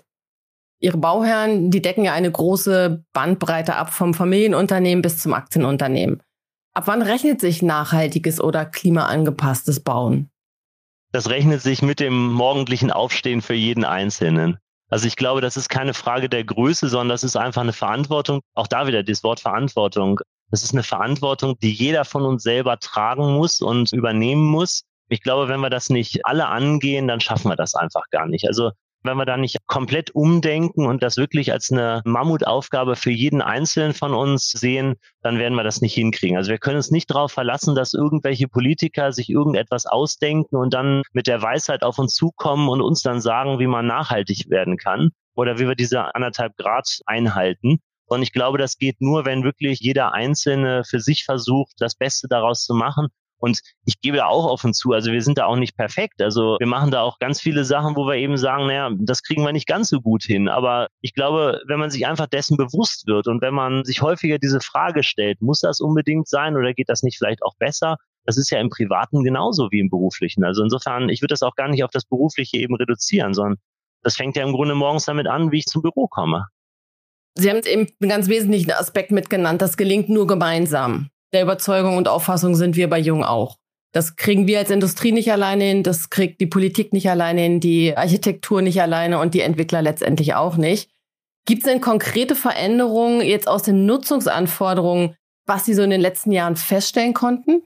Ihre 0.81 0.97
Bauherren, 0.97 1.71
die 1.71 1.83
decken 1.83 2.05
ja 2.05 2.15
eine 2.15 2.33
große 2.33 3.05
Bandbreite 3.13 3.77
ab, 3.77 3.93
vom 3.93 4.15
Familienunternehmen 4.15 5.03
bis 5.03 5.19
zum 5.19 5.35
Aktienunternehmen. 5.35 6.23
Ab 6.75 6.85
wann 6.87 7.03
rechnet 7.03 7.39
sich 7.39 7.61
nachhaltiges 7.61 8.41
oder 8.41 8.65
klimaangepasstes 8.65 9.81
Bauen? 9.81 10.31
Das 11.13 11.29
rechnet 11.29 11.61
sich 11.61 11.83
mit 11.83 12.01
dem 12.01 12.33
morgendlichen 12.33 12.91
Aufstehen 12.91 13.43
für 13.43 13.53
jeden 13.53 13.85
Einzelnen. 13.85 14.57
Also 14.93 15.07
ich 15.07 15.17
glaube, 15.17 15.41
das 15.41 15.57
ist 15.57 15.71
keine 15.71 15.95
Frage 15.95 16.29
der 16.29 16.45
Größe, 16.45 16.91
sondern 16.91 17.09
das 17.09 17.25
ist 17.25 17.35
einfach 17.35 17.63
eine 17.63 17.73
Verantwortung. 17.73 18.43
Auch 18.53 18.67
da 18.67 18.87
wieder 18.87 19.03
das 19.03 19.25
Wort 19.25 19.41
Verantwortung. 19.41 20.21
Das 20.51 20.63
ist 20.63 20.75
eine 20.75 20.83
Verantwortung, 20.83 21.59
die 21.63 21.73
jeder 21.73 22.05
von 22.05 22.25
uns 22.25 22.43
selber 22.43 22.79
tragen 22.79 23.33
muss 23.33 23.63
und 23.63 23.91
übernehmen 23.95 24.45
muss. 24.45 24.83
Ich 25.09 25.23
glaube, 25.23 25.49
wenn 25.49 25.61
wir 25.61 25.71
das 25.71 25.89
nicht 25.89 26.27
alle 26.27 26.47
angehen, 26.49 27.09
dann 27.09 27.21
schaffen 27.21 27.51
wir 27.51 27.57
das 27.57 27.75
einfach 27.75 28.03
gar 28.11 28.27
nicht. 28.27 28.47
Also 28.47 28.73
wenn 29.03 29.17
wir 29.17 29.27
da 29.27 29.37
nicht 29.37 29.59
komplett 29.67 30.15
umdenken 30.15 30.87
und 30.87 31.03
das 31.03 31.17
wirklich 31.17 31.53
als 31.53 31.71
eine 31.71 32.03
Mammutaufgabe 32.05 32.97
für 32.97 33.11
jeden 33.11 33.43
Einzelnen 33.43 33.95
von 33.95 34.15
uns 34.15 34.51
sehen, 34.51 34.97
dann 35.23 35.39
werden 35.39 35.55
wir 35.55 35.65
das 35.65 35.81
nicht 35.81 35.95
hinkriegen. 35.95 36.37
Also 36.37 36.51
wir 36.51 36.59
können 36.59 36.77
uns 36.77 36.91
nicht 36.91 37.11
darauf 37.11 37.33
verlassen, 37.33 37.75
dass 37.75 37.95
irgendwelche 37.95 38.49
Politiker 38.49 39.13
sich 39.13 39.29
irgendetwas 39.29 39.87
ausdenken 39.87 40.57
und 40.57 40.75
dann 40.75 41.03
mit 41.13 41.27
der 41.27 41.43
Weisheit 41.43 41.83
auf 41.83 41.99
uns 41.99 42.15
zukommen 42.15 42.69
und 42.69 42.81
uns 42.81 43.03
dann 43.03 43.21
sagen, 43.21 43.59
wie 43.59 43.67
man 43.67 43.87
nachhaltig 43.87 44.51
werden 44.51 44.77
kann 44.77 45.11
oder 45.35 45.59
wie 45.59 45.67
wir 45.67 45.75
diese 45.75 46.15
anderthalb 46.15 46.57
Grad 46.57 47.01
einhalten. 47.07 47.79
Und 48.07 48.23
ich 48.23 48.33
glaube, 48.33 48.59
das 48.59 48.77
geht 48.77 49.01
nur, 49.01 49.25
wenn 49.25 49.43
wirklich 49.43 49.81
jeder 49.81 50.13
Einzelne 50.13 50.83
für 50.85 51.01
sich 51.01 51.25
versucht, 51.25 51.73
das 51.79 51.95
Beste 51.95 52.29
daraus 52.29 52.65
zu 52.65 52.75
machen 52.75 53.09
Und 53.43 53.59
ich 53.85 54.01
gebe 54.01 54.19
da 54.19 54.27
auch 54.27 54.47
offen 54.47 54.73
zu, 54.73 54.93
also 54.93 55.11
wir 55.11 55.21
sind 55.21 55.37
da 55.37 55.47
auch 55.47 55.57
nicht 55.57 55.77
perfekt. 55.77 56.23
Also 56.23 56.59
wir 56.61 56.67
machen 56.69 56.93
da 56.93 57.03
auch 57.03 57.19
ganz 57.19 57.41
viele 57.41 57.65
Sachen, 57.65 57.97
wo 57.97 58.07
wir 58.07 58.15
eben 58.15 58.37
sagen, 58.37 58.69
naja, 58.69 58.91
das 58.97 59.25
kriegen 59.25 59.45
wir 59.45 59.53
nicht 59.53 59.67
ganz 59.67 59.89
so 59.89 60.01
gut 60.01 60.23
hin. 60.23 60.49
Aber 60.49 60.87
ich 61.01 61.13
glaube, 61.13 61.61
wenn 61.67 61.81
man 61.81 61.91
sich 61.91 62.07
einfach 62.07 62.29
dessen 62.29 62.57
bewusst 62.57 63.09
wird 63.09 63.27
und 63.27 63.43
wenn 63.43 63.53
man 63.53 63.85
sich 63.85 64.01
häufiger 64.01 64.39
diese 64.39 64.61
Frage 64.61 65.03
stellt, 65.03 65.43
muss 65.43 65.59
das 65.59 65.81
unbedingt 65.81 66.29
sein 66.29 66.57
oder 66.57 66.73
geht 66.73 66.89
das 66.89 67.03
nicht 67.03 67.19
vielleicht 67.19 67.43
auch 67.43 67.57
besser? 67.59 67.97
Das 68.25 68.37
ist 68.37 68.51
ja 68.51 68.61
im 68.61 68.71
Privaten 68.71 69.25
genauso 69.25 69.73
wie 69.73 69.81
im 69.81 69.91
Beruflichen. 69.91 70.45
Also 70.45 70.63
insofern, 70.63 71.09
ich 71.09 71.21
würde 71.21 71.33
das 71.33 71.43
auch 71.43 71.57
gar 71.57 71.67
nicht 71.67 71.83
auf 71.83 71.91
das 71.91 72.05
Berufliche 72.05 72.59
eben 72.59 72.77
reduzieren, 72.77 73.35
sondern 73.35 73.59
das 74.05 74.15
fängt 74.15 74.37
ja 74.37 74.45
im 74.45 74.53
Grunde 74.53 74.77
morgens 74.77 75.07
damit 75.07 75.27
an, 75.27 75.51
wie 75.51 75.59
ich 75.59 75.67
zum 75.67 75.83
Büro 75.83 76.07
komme. 76.07 76.47
Sie 77.37 77.51
haben 77.51 77.61
eben 77.65 77.89
einen 78.01 78.11
ganz 78.11 78.29
wesentlichen 78.29 78.71
Aspekt 78.71 79.11
mitgenannt. 79.11 79.61
Das 79.61 79.77
gelingt 79.77 80.09
nur 80.09 80.29
gemeinsam 80.29 81.09
der 81.33 81.43
Überzeugung 81.43 81.97
und 81.97 82.09
Auffassung 82.09 82.55
sind 82.55 82.77
wir 82.77 82.89
bei 82.89 82.99
Jung 82.99 83.25
auch. 83.25 83.57
Das 83.93 84.17
kriegen 84.17 84.47
wir 84.47 84.59
als 84.59 84.71
Industrie 84.71 85.13
nicht 85.13 85.31
alleine 85.31 85.65
hin, 85.65 85.83
das 85.83 86.09
kriegt 86.09 86.41
die 86.41 86.47
Politik 86.47 86.93
nicht 86.93 87.11
alleine 87.11 87.43
hin, 87.43 87.61
die 87.61 87.97
Architektur 87.97 88.63
nicht 88.63 88.81
alleine 88.81 89.19
und 89.19 89.35
die 89.35 89.41
Entwickler 89.41 89.83
letztendlich 89.83 90.35
auch 90.35 90.57
nicht. 90.57 90.91
Gibt 91.45 91.65
es 91.65 91.71
denn 91.71 91.81
konkrete 91.81 92.35
Veränderungen 92.35 93.21
jetzt 93.21 93.49
aus 93.49 93.63
den 93.63 93.85
Nutzungsanforderungen, 93.85 95.17
was 95.45 95.65
Sie 95.65 95.75
so 95.75 95.83
in 95.83 95.91
den 95.91 96.01
letzten 96.01 96.33
Jahren 96.33 96.57
feststellen 96.57 97.15
konnten? 97.15 97.63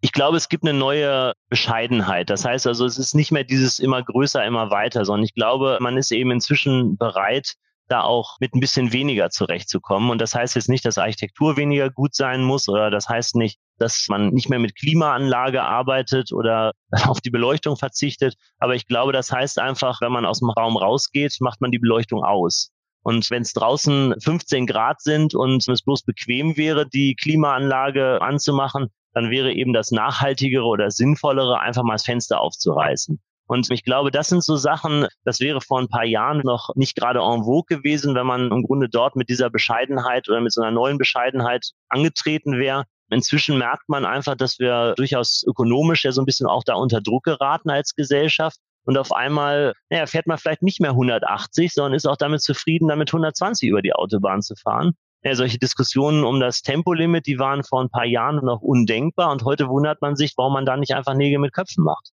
Ich 0.00 0.12
glaube, 0.12 0.36
es 0.36 0.48
gibt 0.48 0.64
eine 0.64 0.76
neue 0.76 1.32
Bescheidenheit. 1.48 2.28
Das 2.28 2.44
heißt 2.44 2.66
also, 2.66 2.84
es 2.84 2.98
ist 2.98 3.14
nicht 3.14 3.32
mehr 3.32 3.44
dieses 3.44 3.78
immer 3.78 4.02
größer, 4.02 4.44
immer 4.44 4.70
weiter, 4.70 5.04
sondern 5.04 5.24
ich 5.24 5.34
glaube, 5.34 5.78
man 5.80 5.96
ist 5.96 6.10
eben 6.10 6.30
inzwischen 6.30 6.96
bereit, 6.96 7.54
da 7.88 8.02
auch 8.02 8.36
mit 8.40 8.54
ein 8.54 8.60
bisschen 8.60 8.92
weniger 8.92 9.30
zurechtzukommen. 9.30 10.10
Und 10.10 10.20
das 10.20 10.34
heißt 10.34 10.54
jetzt 10.54 10.68
nicht, 10.68 10.84
dass 10.84 10.98
Architektur 10.98 11.56
weniger 11.56 11.90
gut 11.90 12.14
sein 12.14 12.42
muss 12.42 12.68
oder 12.68 12.90
das 12.90 13.08
heißt 13.08 13.36
nicht, 13.36 13.58
dass 13.78 14.06
man 14.08 14.30
nicht 14.30 14.48
mehr 14.48 14.58
mit 14.58 14.76
Klimaanlage 14.76 15.62
arbeitet 15.62 16.32
oder 16.32 16.72
auf 17.06 17.20
die 17.20 17.30
Beleuchtung 17.30 17.76
verzichtet. 17.76 18.34
Aber 18.58 18.74
ich 18.74 18.86
glaube, 18.86 19.12
das 19.12 19.30
heißt 19.30 19.58
einfach, 19.58 20.00
wenn 20.00 20.12
man 20.12 20.24
aus 20.24 20.40
dem 20.40 20.50
Raum 20.50 20.76
rausgeht, 20.76 21.36
macht 21.40 21.60
man 21.60 21.70
die 21.70 21.78
Beleuchtung 21.78 22.24
aus. 22.24 22.70
Und 23.02 23.30
wenn 23.30 23.42
es 23.42 23.52
draußen 23.52 24.14
15 24.18 24.66
Grad 24.66 25.02
sind 25.02 25.34
und 25.34 25.68
es 25.68 25.82
bloß 25.82 26.04
bequem 26.04 26.56
wäre, 26.56 26.88
die 26.88 27.14
Klimaanlage 27.16 28.22
anzumachen, 28.22 28.88
dann 29.12 29.30
wäre 29.30 29.52
eben 29.52 29.74
das 29.74 29.90
Nachhaltigere 29.90 30.64
oder 30.64 30.90
Sinnvollere, 30.90 31.60
einfach 31.60 31.82
mal 31.82 31.94
das 31.94 32.04
Fenster 32.04 32.40
aufzureißen. 32.40 33.20
Und 33.46 33.70
ich 33.70 33.84
glaube, 33.84 34.10
das 34.10 34.28
sind 34.28 34.42
so 34.42 34.56
Sachen, 34.56 35.06
das 35.24 35.40
wäre 35.40 35.60
vor 35.60 35.78
ein 35.78 35.88
paar 35.88 36.04
Jahren 36.04 36.40
noch 36.44 36.70
nicht 36.76 36.96
gerade 36.96 37.20
en 37.20 37.44
vogue 37.44 37.76
gewesen, 37.76 38.14
wenn 38.14 38.26
man 38.26 38.50
im 38.50 38.62
Grunde 38.62 38.88
dort 38.88 39.16
mit 39.16 39.28
dieser 39.28 39.50
Bescheidenheit 39.50 40.28
oder 40.28 40.40
mit 40.40 40.52
so 40.52 40.62
einer 40.62 40.70
neuen 40.70 40.96
Bescheidenheit 40.96 41.70
angetreten 41.88 42.58
wäre. 42.58 42.84
Inzwischen 43.10 43.58
merkt 43.58 43.88
man 43.88 44.06
einfach, 44.06 44.34
dass 44.34 44.58
wir 44.58 44.94
durchaus 44.96 45.44
ökonomisch 45.46 46.04
ja 46.04 46.12
so 46.12 46.22
ein 46.22 46.24
bisschen 46.26 46.46
auch 46.46 46.64
da 46.64 46.74
unter 46.74 47.02
Druck 47.02 47.24
geraten 47.24 47.70
als 47.70 47.94
Gesellschaft. 47.94 48.58
Und 48.86 48.98
auf 48.98 49.12
einmal 49.12 49.74
naja, 49.90 50.06
fährt 50.06 50.26
man 50.26 50.38
vielleicht 50.38 50.62
nicht 50.62 50.80
mehr 50.80 50.90
180, 50.90 51.72
sondern 51.72 51.94
ist 51.94 52.06
auch 52.06 52.16
damit 52.16 52.42
zufrieden, 52.42 52.88
damit 52.88 53.10
120 53.10 53.68
über 53.68 53.82
die 53.82 53.94
Autobahn 53.94 54.42
zu 54.42 54.54
fahren. 54.56 54.92
Ja, 55.22 55.34
solche 55.34 55.58
Diskussionen 55.58 56.24
um 56.24 56.38
das 56.38 56.60
Tempolimit, 56.60 57.26
die 57.26 57.38
waren 57.38 57.64
vor 57.64 57.80
ein 57.82 57.88
paar 57.88 58.04
Jahren 58.04 58.44
noch 58.44 58.60
undenkbar. 58.60 59.30
Und 59.32 59.44
heute 59.44 59.68
wundert 59.68 60.02
man 60.02 60.16
sich, 60.16 60.34
warum 60.36 60.52
man 60.52 60.66
da 60.66 60.76
nicht 60.76 60.94
einfach 60.94 61.14
Nägel 61.14 61.38
mit 61.38 61.54
Köpfen 61.54 61.84
macht. 61.84 62.10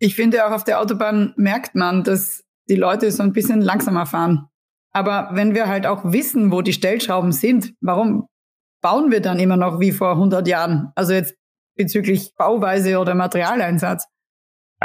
Ich 0.00 0.14
finde 0.14 0.46
auch 0.46 0.50
auf 0.50 0.64
der 0.64 0.80
Autobahn 0.80 1.34
merkt 1.36 1.74
man, 1.74 2.02
dass 2.02 2.42
die 2.68 2.76
Leute 2.76 3.10
so 3.12 3.22
ein 3.22 3.34
bisschen 3.34 3.60
langsamer 3.60 4.06
fahren. 4.06 4.48
Aber 4.92 5.28
wenn 5.32 5.54
wir 5.54 5.68
halt 5.68 5.86
auch 5.86 6.04
wissen, 6.04 6.50
wo 6.50 6.62
die 6.62 6.72
Stellschrauben 6.72 7.32
sind, 7.32 7.74
warum 7.80 8.26
bauen 8.80 9.10
wir 9.10 9.20
dann 9.20 9.38
immer 9.38 9.58
noch 9.58 9.78
wie 9.78 9.92
vor 9.92 10.12
100 10.12 10.48
Jahren? 10.48 10.90
Also 10.94 11.12
jetzt 11.12 11.34
bezüglich 11.76 12.34
Bauweise 12.34 12.98
oder 12.98 13.14
Materialeinsatz. 13.14 14.06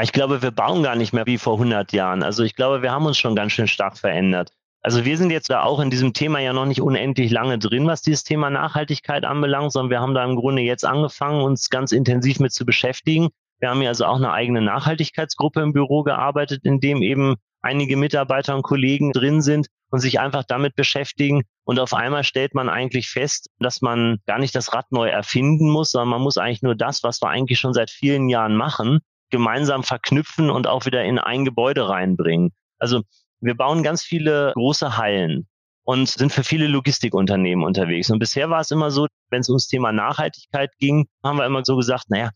Ich 0.02 0.12
glaube, 0.12 0.42
wir 0.42 0.52
bauen 0.52 0.84
gar 0.84 0.98
nicht 0.98 1.14
mehr 1.14 1.26
wie 1.26 1.38
vor 1.38 1.54
100 1.54 1.94
Jahren. 1.94 2.22
Also 2.22 2.44
ich 2.44 2.56
glaube, 2.56 2.82
wir 2.82 2.92
haben 2.92 3.06
uns 3.06 3.18
schon 3.18 3.36
ganz 3.36 3.54
schön 3.54 3.70
stark 3.70 3.98
verändert. 3.98 4.52
Also 4.82 5.06
wir 5.06 5.18
sind 5.18 5.32
jetzt 5.32 5.50
da 5.50 5.64
auch 5.64 5.80
in 5.80 5.90
diesem 5.90 6.14
Thema 6.14 6.40
ja 6.40 6.52
noch 6.52 6.66
nicht 6.66 6.82
unendlich 6.82 7.32
lange 7.32 7.58
drin, 7.58 7.88
was 7.88 8.02
dieses 8.02 8.24
Thema 8.26 8.50
Nachhaltigkeit 8.50 9.24
anbelangt, 9.24 9.72
sondern 9.72 9.90
wir 9.90 10.02
haben 10.02 10.14
da 10.14 10.24
im 10.26 10.36
Grunde 10.36 10.62
jetzt 10.62 10.86
angefangen, 10.86 11.42
uns 11.42 11.70
ganz 11.70 11.92
intensiv 11.94 12.40
mit 12.40 12.52
zu 12.52 12.66
beschäftigen. 12.66 13.30
Wir 13.60 13.70
haben 13.70 13.80
hier 13.80 13.90
also 13.90 14.06
auch 14.06 14.18
eine 14.18 14.32
eigene 14.32 14.62
Nachhaltigkeitsgruppe 14.62 15.62
im 15.62 15.74
Büro 15.74 16.04
gearbeitet, 16.04 16.62
in 16.64 16.80
dem 16.80 17.02
eben 17.02 17.36
einige 17.62 17.98
Mitarbeiter 17.98 18.56
und 18.56 18.62
Kollegen 18.62 19.12
drin 19.12 19.42
sind 19.42 19.68
und 19.90 20.00
sich 20.00 20.20
einfach 20.20 20.44
damit 20.48 20.76
beschäftigen. 20.76 21.44
Und 21.64 21.80
auf 21.80 21.94
einmal 21.94 22.24
stellt 22.24 22.54
man 22.54 22.70
eigentlich 22.70 23.10
fest, 23.10 23.50
dass 23.60 23.82
man 23.82 24.18
gar 24.28 24.40
nicht 24.40 24.56
das 24.56 24.74
Rad 24.74 24.92
neu 24.92 25.08
erfinden 25.10 25.70
muss, 25.70 25.92
sondern 25.92 26.10
man 26.10 26.22
muss 26.22 26.38
eigentlich 26.38 26.62
nur 26.62 26.76
das, 26.76 27.04
was 27.04 27.22
wir 27.22 27.30
eigentlich 27.30 27.60
schon 27.60 27.74
seit 27.74 27.90
vielen 27.90 28.30
Jahren 28.30 28.56
machen, 28.56 29.00
gemeinsam 29.32 29.84
verknüpfen 29.84 30.50
und 30.50 30.68
auch 30.68 30.86
wieder 30.86 31.04
in 31.04 31.18
ein 31.18 31.46
Gebäude 31.46 31.90
reinbringen. 31.90 32.52
Also 32.78 33.02
wir 33.40 33.56
bauen 33.56 33.84
ganz 33.84 34.04
viele 34.04 34.54
große 34.54 34.98
Hallen 34.98 35.48
und 35.84 36.10
sind 36.10 36.32
für 36.32 36.44
viele 36.44 36.68
Logistikunternehmen 36.68 37.64
unterwegs. 37.66 38.10
Und 38.10 38.20
bisher 38.20 38.50
war 38.50 38.62
es 38.62 38.72
immer 38.72 38.92
so, 38.92 39.08
wenn 39.30 39.42
es 39.42 39.50
ums 39.50 39.68
Thema 39.68 39.92
Nachhaltigkeit 39.92 40.72
ging, 40.80 41.08
haben 41.24 41.38
wir 41.38 41.46
immer 41.46 41.64
so 41.64 41.76
gesagt, 41.78 42.10
naja, 42.10 42.32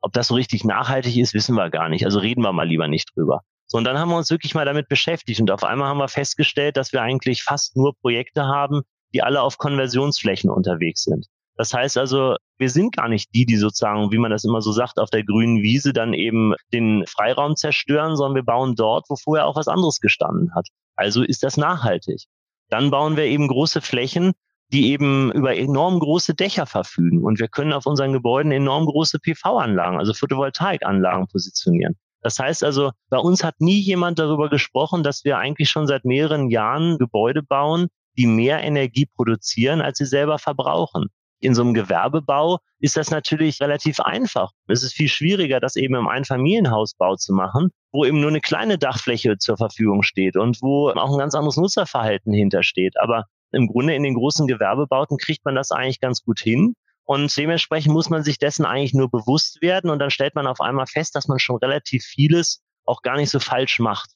ob 0.00 0.12
das 0.12 0.28
so 0.28 0.34
richtig 0.34 0.64
nachhaltig 0.64 1.16
ist, 1.16 1.34
wissen 1.34 1.54
wir 1.54 1.70
gar 1.70 1.88
nicht. 1.88 2.04
Also 2.04 2.18
reden 2.18 2.42
wir 2.42 2.52
mal 2.52 2.66
lieber 2.66 2.88
nicht 2.88 3.10
drüber. 3.14 3.42
So, 3.66 3.78
und 3.78 3.84
dann 3.84 3.98
haben 3.98 4.08
wir 4.08 4.16
uns 4.16 4.30
wirklich 4.30 4.54
mal 4.54 4.64
damit 4.64 4.88
beschäftigt 4.88 5.40
und 5.40 5.50
auf 5.50 5.62
einmal 5.62 5.88
haben 5.88 5.98
wir 5.98 6.08
festgestellt, 6.08 6.76
dass 6.76 6.92
wir 6.92 7.02
eigentlich 7.02 7.42
fast 7.42 7.76
nur 7.76 7.94
Projekte 8.00 8.44
haben, 8.44 8.82
die 9.14 9.22
alle 9.22 9.42
auf 9.42 9.58
Konversionsflächen 9.58 10.50
unterwegs 10.50 11.04
sind. 11.04 11.26
Das 11.56 11.74
heißt 11.74 11.98
also, 11.98 12.36
wir 12.58 12.70
sind 12.70 12.96
gar 12.96 13.08
nicht 13.08 13.34
die, 13.34 13.44
die 13.44 13.56
sozusagen, 13.56 14.10
wie 14.12 14.18
man 14.18 14.30
das 14.30 14.44
immer 14.44 14.62
so 14.62 14.72
sagt, 14.72 14.98
auf 14.98 15.10
der 15.10 15.24
grünen 15.24 15.62
Wiese 15.62 15.92
dann 15.92 16.14
eben 16.14 16.54
den 16.72 17.04
Freiraum 17.06 17.54
zerstören, 17.54 18.16
sondern 18.16 18.36
wir 18.36 18.44
bauen 18.44 18.74
dort, 18.76 19.04
wo 19.08 19.16
vorher 19.16 19.46
auch 19.46 19.56
was 19.56 19.68
anderes 19.68 20.00
gestanden 20.00 20.54
hat. 20.54 20.68
Also 20.96 21.22
ist 21.22 21.42
das 21.42 21.56
nachhaltig. 21.56 22.24
Dann 22.70 22.90
bauen 22.90 23.16
wir 23.16 23.24
eben 23.24 23.46
große 23.46 23.82
Flächen, 23.82 24.32
die 24.72 24.90
eben 24.90 25.32
über 25.32 25.56
enorm 25.56 25.98
große 25.98 26.34
Dächer 26.34 26.66
verfügen. 26.66 27.24
Und 27.24 27.40
wir 27.40 27.48
können 27.48 27.72
auf 27.72 27.86
unseren 27.86 28.12
Gebäuden 28.12 28.52
enorm 28.52 28.86
große 28.86 29.18
PV-Anlagen, 29.18 29.98
also 29.98 30.14
Photovoltaikanlagen 30.14 31.26
positionieren. 31.26 31.96
Das 32.22 32.38
heißt 32.38 32.62
also, 32.64 32.92
bei 33.08 33.18
uns 33.18 33.42
hat 33.42 33.60
nie 33.60 33.80
jemand 33.80 34.18
darüber 34.18 34.50
gesprochen, 34.50 35.02
dass 35.02 35.24
wir 35.24 35.38
eigentlich 35.38 35.70
schon 35.70 35.86
seit 35.86 36.04
mehreren 36.04 36.50
Jahren 36.50 36.98
Gebäude 36.98 37.42
bauen, 37.42 37.88
die 38.16 38.26
mehr 38.26 38.62
Energie 38.62 39.06
produzieren, 39.06 39.80
als 39.80 39.98
sie 39.98 40.04
selber 40.04 40.38
verbrauchen. 40.38 41.06
In 41.42 41.54
so 41.54 41.62
einem 41.62 41.72
Gewerbebau 41.72 42.58
ist 42.80 42.98
das 42.98 43.10
natürlich 43.10 43.62
relativ 43.62 43.98
einfach. 43.98 44.50
Es 44.66 44.82
ist 44.82 44.92
viel 44.92 45.08
schwieriger, 45.08 45.58
das 45.58 45.76
eben 45.76 45.94
im 45.94 46.06
Einfamilienhausbau 46.06 47.16
zu 47.16 47.32
machen, 47.32 47.70
wo 47.92 48.04
eben 48.04 48.20
nur 48.20 48.28
eine 48.28 48.42
kleine 48.42 48.76
Dachfläche 48.76 49.38
zur 49.38 49.56
Verfügung 49.56 50.02
steht 50.02 50.36
und 50.36 50.60
wo 50.60 50.90
auch 50.90 51.12
ein 51.12 51.18
ganz 51.18 51.34
anderes 51.34 51.56
Nutzerverhalten 51.56 52.34
hintersteht. 52.34 53.00
Aber 53.00 53.24
im 53.52 53.68
Grunde 53.68 53.94
in 53.94 54.02
den 54.02 54.14
großen 54.14 54.46
Gewerbebauten 54.46 55.18
kriegt 55.18 55.44
man 55.44 55.54
das 55.54 55.70
eigentlich 55.70 56.00
ganz 56.00 56.22
gut 56.22 56.40
hin. 56.40 56.74
Und 57.04 57.36
dementsprechend 57.36 57.92
muss 57.92 58.08
man 58.08 58.22
sich 58.22 58.38
dessen 58.38 58.64
eigentlich 58.64 58.94
nur 58.94 59.10
bewusst 59.10 59.62
werden. 59.62 59.90
Und 59.90 59.98
dann 59.98 60.10
stellt 60.10 60.34
man 60.34 60.46
auf 60.46 60.60
einmal 60.60 60.86
fest, 60.86 61.16
dass 61.16 61.26
man 61.26 61.38
schon 61.38 61.56
relativ 61.56 62.04
vieles 62.04 62.62
auch 62.84 63.02
gar 63.02 63.16
nicht 63.16 63.30
so 63.30 63.40
falsch 63.40 63.80
macht. 63.80 64.10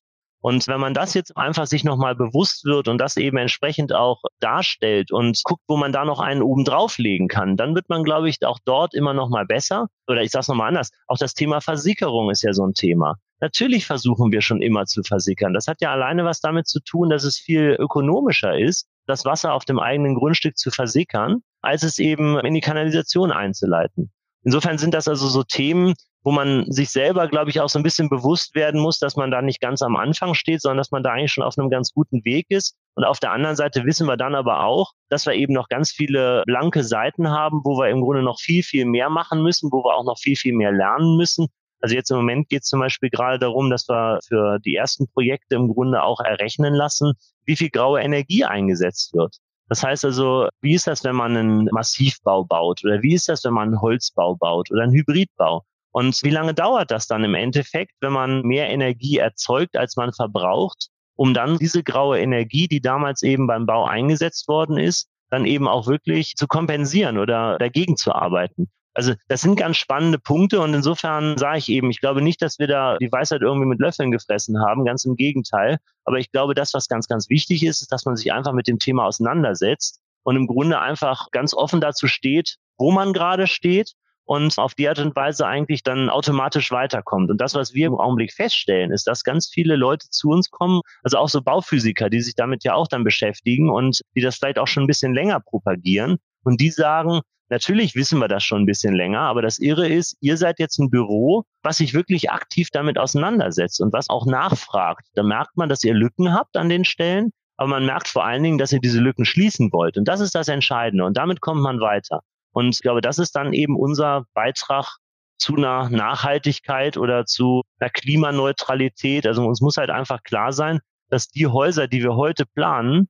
Und 0.45 0.69
wenn 0.69 0.79
man 0.79 0.93
das 0.93 1.15
jetzt 1.15 1.39
einfach 1.39 1.67
sich 1.67 1.85
nochmal 1.85 2.15
bewusst 2.15 2.67
wird 2.67 2.87
und 2.89 2.99
das 2.99 3.17
eben 3.17 3.39
entsprechend 3.39 3.95
auch 3.95 4.21
darstellt 4.41 5.11
und 5.11 5.41
guckt, 5.43 5.63
wo 5.69 5.79
man 5.79 5.91
da 5.91 6.05
noch 6.05 6.21
einen 6.21 6.43
oben 6.43 6.65
drauflegen 6.65 7.29
kann, 7.29 7.57
dann 7.57 7.75
wird 7.75 7.89
man, 7.89 8.05
glaube 8.05 8.29
ich, 8.29 8.37
auch 8.45 8.59
dort 8.63 8.93
immer 8.93 9.15
nochmal 9.15 9.47
besser. 9.47 9.87
Oder 10.07 10.21
ich 10.21 10.31
sage 10.31 10.43
es 10.43 10.49
nochmal 10.49 10.69
anders, 10.69 10.91
auch 11.07 11.17
das 11.17 11.33
Thema 11.33 11.63
Versickerung 11.63 12.31
ist 12.31 12.43
ja 12.43 12.53
so 12.53 12.67
ein 12.67 12.75
Thema. 12.75 13.15
Natürlich 13.41 13.87
versuchen 13.87 14.33
wir 14.33 14.43
schon 14.43 14.61
immer 14.61 14.85
zu 14.85 15.03
versickern. 15.03 15.55
Das 15.55 15.67
hat 15.67 15.81
ja 15.81 15.93
alleine 15.93 16.27
was 16.27 16.43
damit 16.43 16.69
zu 16.69 16.81
tun, 16.81 17.09
dass 17.09 17.25
es 17.25 17.39
viel 17.39 17.75
ökonomischer 17.81 18.59
ist, 18.59 18.87
das 19.07 19.25
Wasser 19.25 19.53
auf 19.53 19.65
dem 19.65 19.79
eigenen 19.79 20.15
Grundstück 20.15 20.57
zu 20.57 20.71
versickern, 20.71 21.43
als 21.61 21.83
es 21.83 21.99
eben 21.99 22.39
in 22.41 22.55
die 22.55 22.61
Kanalisation 22.61 23.33
einzuleiten. 23.33 24.13
Insofern 24.45 24.79
sind 24.79 24.95
das 24.95 25.09
also 25.09 25.27
so 25.29 25.43
Themen, 25.43 25.95
wo 26.23 26.33
man 26.33 26.71
sich 26.71 26.91
selber, 26.91 27.29
glaube 27.29 27.51
ich, 27.51 27.61
auch 27.61 27.69
so 27.69 27.79
ein 27.79 27.83
bisschen 27.83 28.09
bewusst 28.09 28.55
werden 28.55 28.81
muss, 28.81 28.99
dass 28.99 29.17
man 29.17 29.31
da 29.31 29.43
nicht 29.43 29.61
ganz 29.61 29.83
am 29.83 29.95
Anfang 29.97 30.35
steht, 30.35 30.63
sondern 30.63 30.79
dass 30.79 30.91
man 30.91 31.03
da 31.03 31.13
eigentlich 31.13 31.33
schon 31.33 31.45
auf 31.45 31.59
einem 31.59 31.71
ganz 31.71 31.93
guten 31.93 32.25
Weg 32.25 32.47
ist. 32.49 32.77
Und 32.95 33.05
auf 33.05 33.21
der 33.21 33.33
anderen 33.33 33.57
Seite 33.57 33.85
wissen 33.85 34.07
wir 34.07 34.17
dann 34.17 34.35
aber 34.35 34.65
auch, 34.65 34.93
dass 35.11 35.27
wir 35.27 35.35
eben 35.35 35.53
noch 35.53 35.69
ganz 35.69 35.91
viele 35.91 36.43
blanke 36.47 36.83
Seiten 36.83 37.29
haben, 37.29 37.61
wo 37.65 37.79
wir 37.79 37.91
im 37.91 38.01
Grunde 38.01 38.23
noch 38.23 38.41
viel, 38.41 38.63
viel 38.63 38.87
mehr 38.87 39.11
machen 39.11 39.43
müssen, 39.43 39.71
wo 39.71 39.85
wir 39.85 39.95
auch 39.95 40.05
noch 40.05 40.19
viel, 40.19 40.37
viel 40.37 40.55
mehr 40.55 40.73
lernen 40.73 41.17
müssen. 41.17 41.49
Also 41.85 41.97
jetzt 41.97 42.11
im 42.11 42.17
Moment 42.17 42.49
geht 42.49 42.63
es 42.63 42.69
zum 42.69 42.81
Beispiel 42.81 43.11
gerade 43.11 43.39
darum, 43.39 43.69
dass 43.69 43.87
wir 43.91 44.19
für 44.27 44.59
die 44.59 44.75
ersten 44.75 45.07
Projekte 45.07 45.57
im 45.57 45.69
Grunde 45.69 46.03
auch 46.03 46.19
errechnen 46.21 46.73
lassen, 46.73 47.13
wie 47.45 47.57
viel 47.57 47.69
graue 47.69 48.01
Energie 48.01 48.43
eingesetzt 48.43 49.13
wird. 49.13 49.37
Das 49.69 49.83
heißt 49.83 50.07
also, 50.07 50.49
wie 50.63 50.73
ist 50.73 50.87
das, 50.87 51.05
wenn 51.05 51.15
man 51.15 51.37
einen 51.37 51.69
Massivbau 51.73 52.45
baut? 52.45 52.83
Oder 52.87 53.03
wie 53.03 53.13
ist 53.13 53.29
das, 53.29 53.45
wenn 53.45 53.53
man 53.53 53.69
einen 53.69 53.83
Holzbau 53.83 54.35
baut 54.35 54.71
oder 54.71 54.85
einen 54.85 54.95
Hybridbau? 54.95 55.63
Und 55.93 56.19
wie 56.23 56.31
lange 56.31 56.55
dauert 56.55 56.91
das 56.91 57.07
dann 57.07 57.23
im 57.23 57.35
Endeffekt, 57.35 57.93
wenn 58.01 58.15
man 58.15 58.41
mehr 58.41 58.71
Energie 58.71 59.19
erzeugt, 59.19 59.77
als 59.77 59.97
man 59.97 60.15
verbraucht, 60.15 60.89
um 61.17 61.35
dann 61.35 61.59
diese 61.59 61.83
graue 61.83 62.19
Energie, 62.19 62.67
die 62.67 62.81
damals 62.81 63.23
eben 63.23 63.47
beim 63.47 63.67
Bau 63.67 63.85
eingesetzt 63.85 64.49
worden 64.49 64.79
ist, 64.79 65.11
dann 65.29 65.45
eben 65.45 65.69
auch 65.69 65.87
wirklich 65.87 66.33
zu 66.37 66.47
kompensieren 66.47 67.19
oder 67.19 67.59
dagegen 67.59 67.99
zu 67.99 68.15
arbeiten? 68.15 68.71
Also 68.95 69.15
das 69.29 69.41
sind 69.41 69.57
ganz 69.57 69.77
spannende 69.77 70.19
Punkte 70.19 70.61
und 70.61 70.73
insofern 70.73 71.37
sage 71.37 71.59
ich 71.59 71.69
eben, 71.69 71.91
ich 71.91 72.01
glaube 72.01 72.23
nicht, 72.23 72.41
dass 72.41 72.59
wir 72.59 72.69
da 72.69 72.97
die 72.99 73.11
Weisheit 73.11 73.43
irgendwie 73.43 73.67
mit 73.67 73.81
Löffeln 73.81 74.13
gefressen 74.13 74.61
haben, 74.61 74.85
ganz 74.85 75.05
im 75.05 75.17
Gegenteil. 75.17 75.79
Aber 76.05 76.19
ich 76.19 76.31
glaube, 76.31 76.55
das, 76.55 76.75
was 76.75 76.89
ganz, 76.89 77.09
ganz 77.09 77.29
wichtig 77.29 77.65
ist, 77.65 77.83
ist, 77.83 77.91
dass 77.91 78.05
man 78.05 78.17
sich 78.17 78.33
einfach 78.33 78.53
mit 78.53 78.69
dem 78.69 78.79
Thema 78.79 79.05
auseinandersetzt 79.07 80.01
und 80.23 80.37
im 80.37 80.47
Grunde 80.47 80.81
einfach 80.81 81.31
ganz 81.33 81.55
offen 81.55 81.81
dazu 81.81 82.07
steht, 82.07 82.57
wo 82.79 82.93
man 82.93 83.13
gerade 83.13 83.47
steht 83.47 83.93
und 84.25 84.59
auf 84.59 84.75
die 84.75 84.89
Art 84.89 84.99
und 84.99 85.15
Weise 85.15 85.47
eigentlich 85.47 85.83
dann 85.83 86.09
automatisch 86.09 86.71
weiterkommt. 86.71 87.31
Und 87.31 87.41
das, 87.41 87.55
was 87.55 87.75
wir 87.75 87.87
im 87.87 87.95
Augenblick 87.99 88.33
feststellen, 88.33 88.91
ist, 88.91 89.07
dass 89.07 89.23
ganz 89.23 89.49
viele 89.49 89.77
Leute 89.77 90.09
zu 90.09 90.31
uns 90.31 90.51
kommen, 90.51 90.81
also 91.03 91.19
auch 91.19 91.29
so 91.29 91.43
Bauphysiker, 91.43 92.11
die 92.11 92.21
sich 92.21 92.35
damit 92.35 92.65
ja 92.65 92.75
auch 92.75 92.89
dann 92.89 93.05
beschäftigen 93.05 93.71
und 93.71 94.01
die 94.17 94.23
das 94.23 94.37
vielleicht 94.37 94.59
auch 94.59 94.69
schon 94.69 94.85
ein 94.85 94.89
bisschen 94.89 95.15
länger 95.15 95.41
propagieren. 95.41 96.19
Und 96.43 96.61
die 96.61 96.71
sagen, 96.71 97.21
Natürlich 97.55 97.95
wissen 97.95 98.19
wir 98.19 98.27
das 98.27 98.43
schon 98.43 98.63
ein 98.63 98.67
bisschen 98.67 98.97
länger, 98.97 99.21
aber 99.21 99.41
das 99.41 99.61
Irre 99.61 99.87
ist, 99.89 100.17
ihr 100.21 100.37
seid 100.37 100.59
jetzt 100.59 100.81
ein 100.81 100.91
Büro, 100.91 101.45
was 101.63 101.77
sich 101.77 101.95
wirklich 101.95 102.33
aktiv 102.33 102.71
damit 102.73 102.99
auseinandersetzt 102.99 103.81
und 103.81 103.93
was 103.93 104.11
auch 104.11 104.27
nachfragt. 104.27 105.07
Da 105.15 105.23
merkt 105.23 105.57
man, 105.57 105.69
dass 105.69 105.85
ihr 105.85 105.95
Lücken 105.95 106.35
habt 106.35 106.57
an 106.57 106.69
den 106.69 106.85
Stellen, 106.85 107.31
aber 107.57 107.69
man 107.69 107.87
merkt 107.87 108.09
vor 108.09 108.25
allen 108.25 108.43
Dingen, 108.43 108.59
dass 108.59 108.73
ihr 108.73 108.81
diese 108.81 108.99
Lücken 108.99 109.25
schließen 109.25 109.73
wollt. 109.73 109.97
Und 109.97 110.09
das 110.09 110.19
ist 110.19 110.35
das 110.35 110.49
Entscheidende. 110.49 111.05
Und 111.05 111.17
damit 111.17 111.41
kommt 111.41 111.63
man 111.63 111.79
weiter. 111.79 112.23
Und 112.51 112.75
ich 112.75 112.81
glaube, 112.83 113.01
das 113.01 113.21
ist 113.21 113.37
dann 113.37 113.53
eben 113.53 113.77
unser 113.77 114.25
Beitrag 114.35 114.97
zu 115.39 115.55
einer 115.55 115.89
Nachhaltigkeit 115.91 116.97
oder 116.97 117.25
zu 117.25 117.63
einer 117.79 117.91
Klimaneutralität. 117.91 119.29
Also 119.29 119.47
uns 119.47 119.61
muss 119.61 119.77
halt 119.77 119.91
einfach 119.91 120.25
klar 120.25 120.53
sein, 120.53 120.81
dass 121.09 121.29
die 121.29 121.47
Häuser, 121.47 121.87
die 121.87 122.03
wir 122.03 122.17
heute 122.17 122.47
planen, 122.47 123.09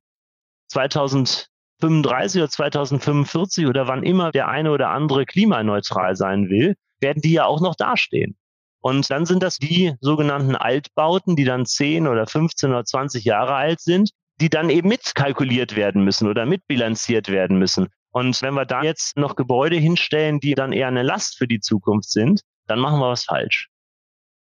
2000 0.68 1.48
2035 1.80 2.40
oder 2.40 2.50
2045 2.50 3.66
oder 3.66 3.88
wann 3.88 4.02
immer 4.02 4.30
der 4.30 4.48
eine 4.48 4.70
oder 4.70 4.90
andere 4.90 5.26
klimaneutral 5.26 6.16
sein 6.16 6.48
will, 6.48 6.76
werden 7.00 7.22
die 7.22 7.32
ja 7.32 7.44
auch 7.44 7.60
noch 7.60 7.74
dastehen. 7.74 8.36
Und 8.80 9.10
dann 9.10 9.24
sind 9.24 9.42
das 9.42 9.58
die 9.58 9.94
sogenannten 10.00 10.56
Altbauten, 10.56 11.36
die 11.36 11.44
dann 11.44 11.64
10 11.64 12.06
oder 12.06 12.26
15 12.26 12.70
oder 12.70 12.84
20 12.84 13.24
Jahre 13.24 13.54
alt 13.54 13.80
sind, 13.80 14.10
die 14.40 14.50
dann 14.50 14.68
eben 14.68 14.88
mitkalkuliert 14.88 15.74
werden 15.76 16.04
müssen 16.04 16.28
oder 16.28 16.44
mitbilanziert 16.44 17.28
werden 17.28 17.58
müssen. 17.58 17.88
Und 18.10 18.40
wenn 18.42 18.54
wir 18.54 18.66
da 18.66 18.82
jetzt 18.82 19.16
noch 19.16 19.36
Gebäude 19.36 19.76
hinstellen, 19.76 20.38
die 20.38 20.54
dann 20.54 20.72
eher 20.72 20.88
eine 20.88 21.02
Last 21.02 21.36
für 21.36 21.48
die 21.48 21.60
Zukunft 21.60 22.10
sind, 22.10 22.42
dann 22.66 22.78
machen 22.78 23.00
wir 23.00 23.10
was 23.10 23.24
falsch. 23.24 23.68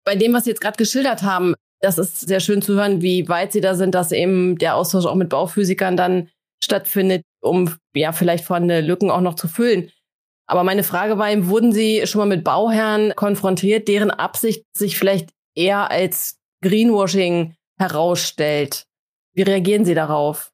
Bei 0.04 0.16
dem, 0.16 0.32
was 0.32 0.44
Sie 0.44 0.50
jetzt 0.50 0.60
gerade 0.60 0.76
geschildert 0.76 1.22
haben, 1.22 1.54
das 1.80 1.98
ist 1.98 2.20
sehr 2.20 2.40
schön 2.40 2.60
zu 2.60 2.74
hören, 2.74 3.02
wie 3.02 3.28
weit 3.28 3.52
Sie 3.52 3.60
da 3.60 3.74
sind, 3.74 3.94
dass 3.94 4.12
eben 4.12 4.58
der 4.58 4.74
Austausch 4.74 5.06
auch 5.06 5.14
mit 5.14 5.28
Bauphysikern 5.28 5.96
dann 5.96 6.28
stattfindet, 6.64 7.22
um 7.40 7.74
ja 7.94 8.12
vielleicht 8.12 8.44
vorhandene 8.44 8.80
Lücken 8.80 9.10
auch 9.10 9.20
noch 9.20 9.34
zu 9.34 9.48
füllen. 9.48 9.90
Aber 10.46 10.64
meine 10.64 10.82
Frage 10.82 11.18
war 11.18 11.30
ihm, 11.30 11.48
wurden 11.48 11.72
Sie 11.72 12.06
schon 12.06 12.18
mal 12.18 12.26
mit 12.26 12.44
Bauherren 12.44 13.14
konfrontiert, 13.16 13.88
deren 13.88 14.10
Absicht 14.10 14.64
sich 14.76 14.98
vielleicht 14.98 15.30
eher 15.54 15.90
als 15.90 16.38
Greenwashing 16.62 17.54
herausstellt? 17.78 18.84
Wie 19.34 19.42
reagieren 19.42 19.84
Sie 19.84 19.94
darauf? 19.94 20.50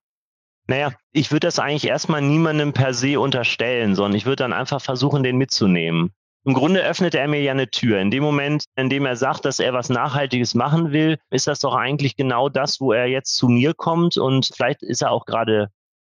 Naja, 0.66 0.92
ich 1.12 1.32
würde 1.32 1.48
das 1.48 1.58
eigentlich 1.58 1.88
erstmal 1.88 2.22
niemandem 2.22 2.72
per 2.72 2.94
se 2.94 3.18
unterstellen, 3.18 3.96
sondern 3.96 4.16
ich 4.16 4.26
würde 4.26 4.36
dann 4.36 4.52
einfach 4.52 4.80
versuchen, 4.80 5.24
den 5.24 5.36
mitzunehmen. 5.36 6.12
Im 6.46 6.54
Grunde 6.54 6.82
öffnet 6.82 7.14
er 7.14 7.28
mir 7.28 7.42
ja 7.42 7.52
eine 7.52 7.70
Tür. 7.70 8.00
In 8.00 8.10
dem 8.10 8.22
Moment, 8.22 8.64
in 8.76 8.88
dem 8.88 9.04
er 9.04 9.16
sagt, 9.16 9.44
dass 9.44 9.58
er 9.58 9.74
was 9.74 9.90
Nachhaltiges 9.90 10.54
machen 10.54 10.92
will, 10.92 11.18
ist 11.30 11.46
das 11.46 11.58
doch 11.58 11.74
eigentlich 11.74 12.16
genau 12.16 12.48
das, 12.48 12.80
wo 12.80 12.92
er 12.92 13.06
jetzt 13.06 13.36
zu 13.36 13.48
mir 13.48 13.74
kommt. 13.74 14.16
Und 14.16 14.50
vielleicht 14.54 14.82
ist 14.82 15.02
er 15.02 15.10
auch 15.10 15.26
gerade 15.26 15.68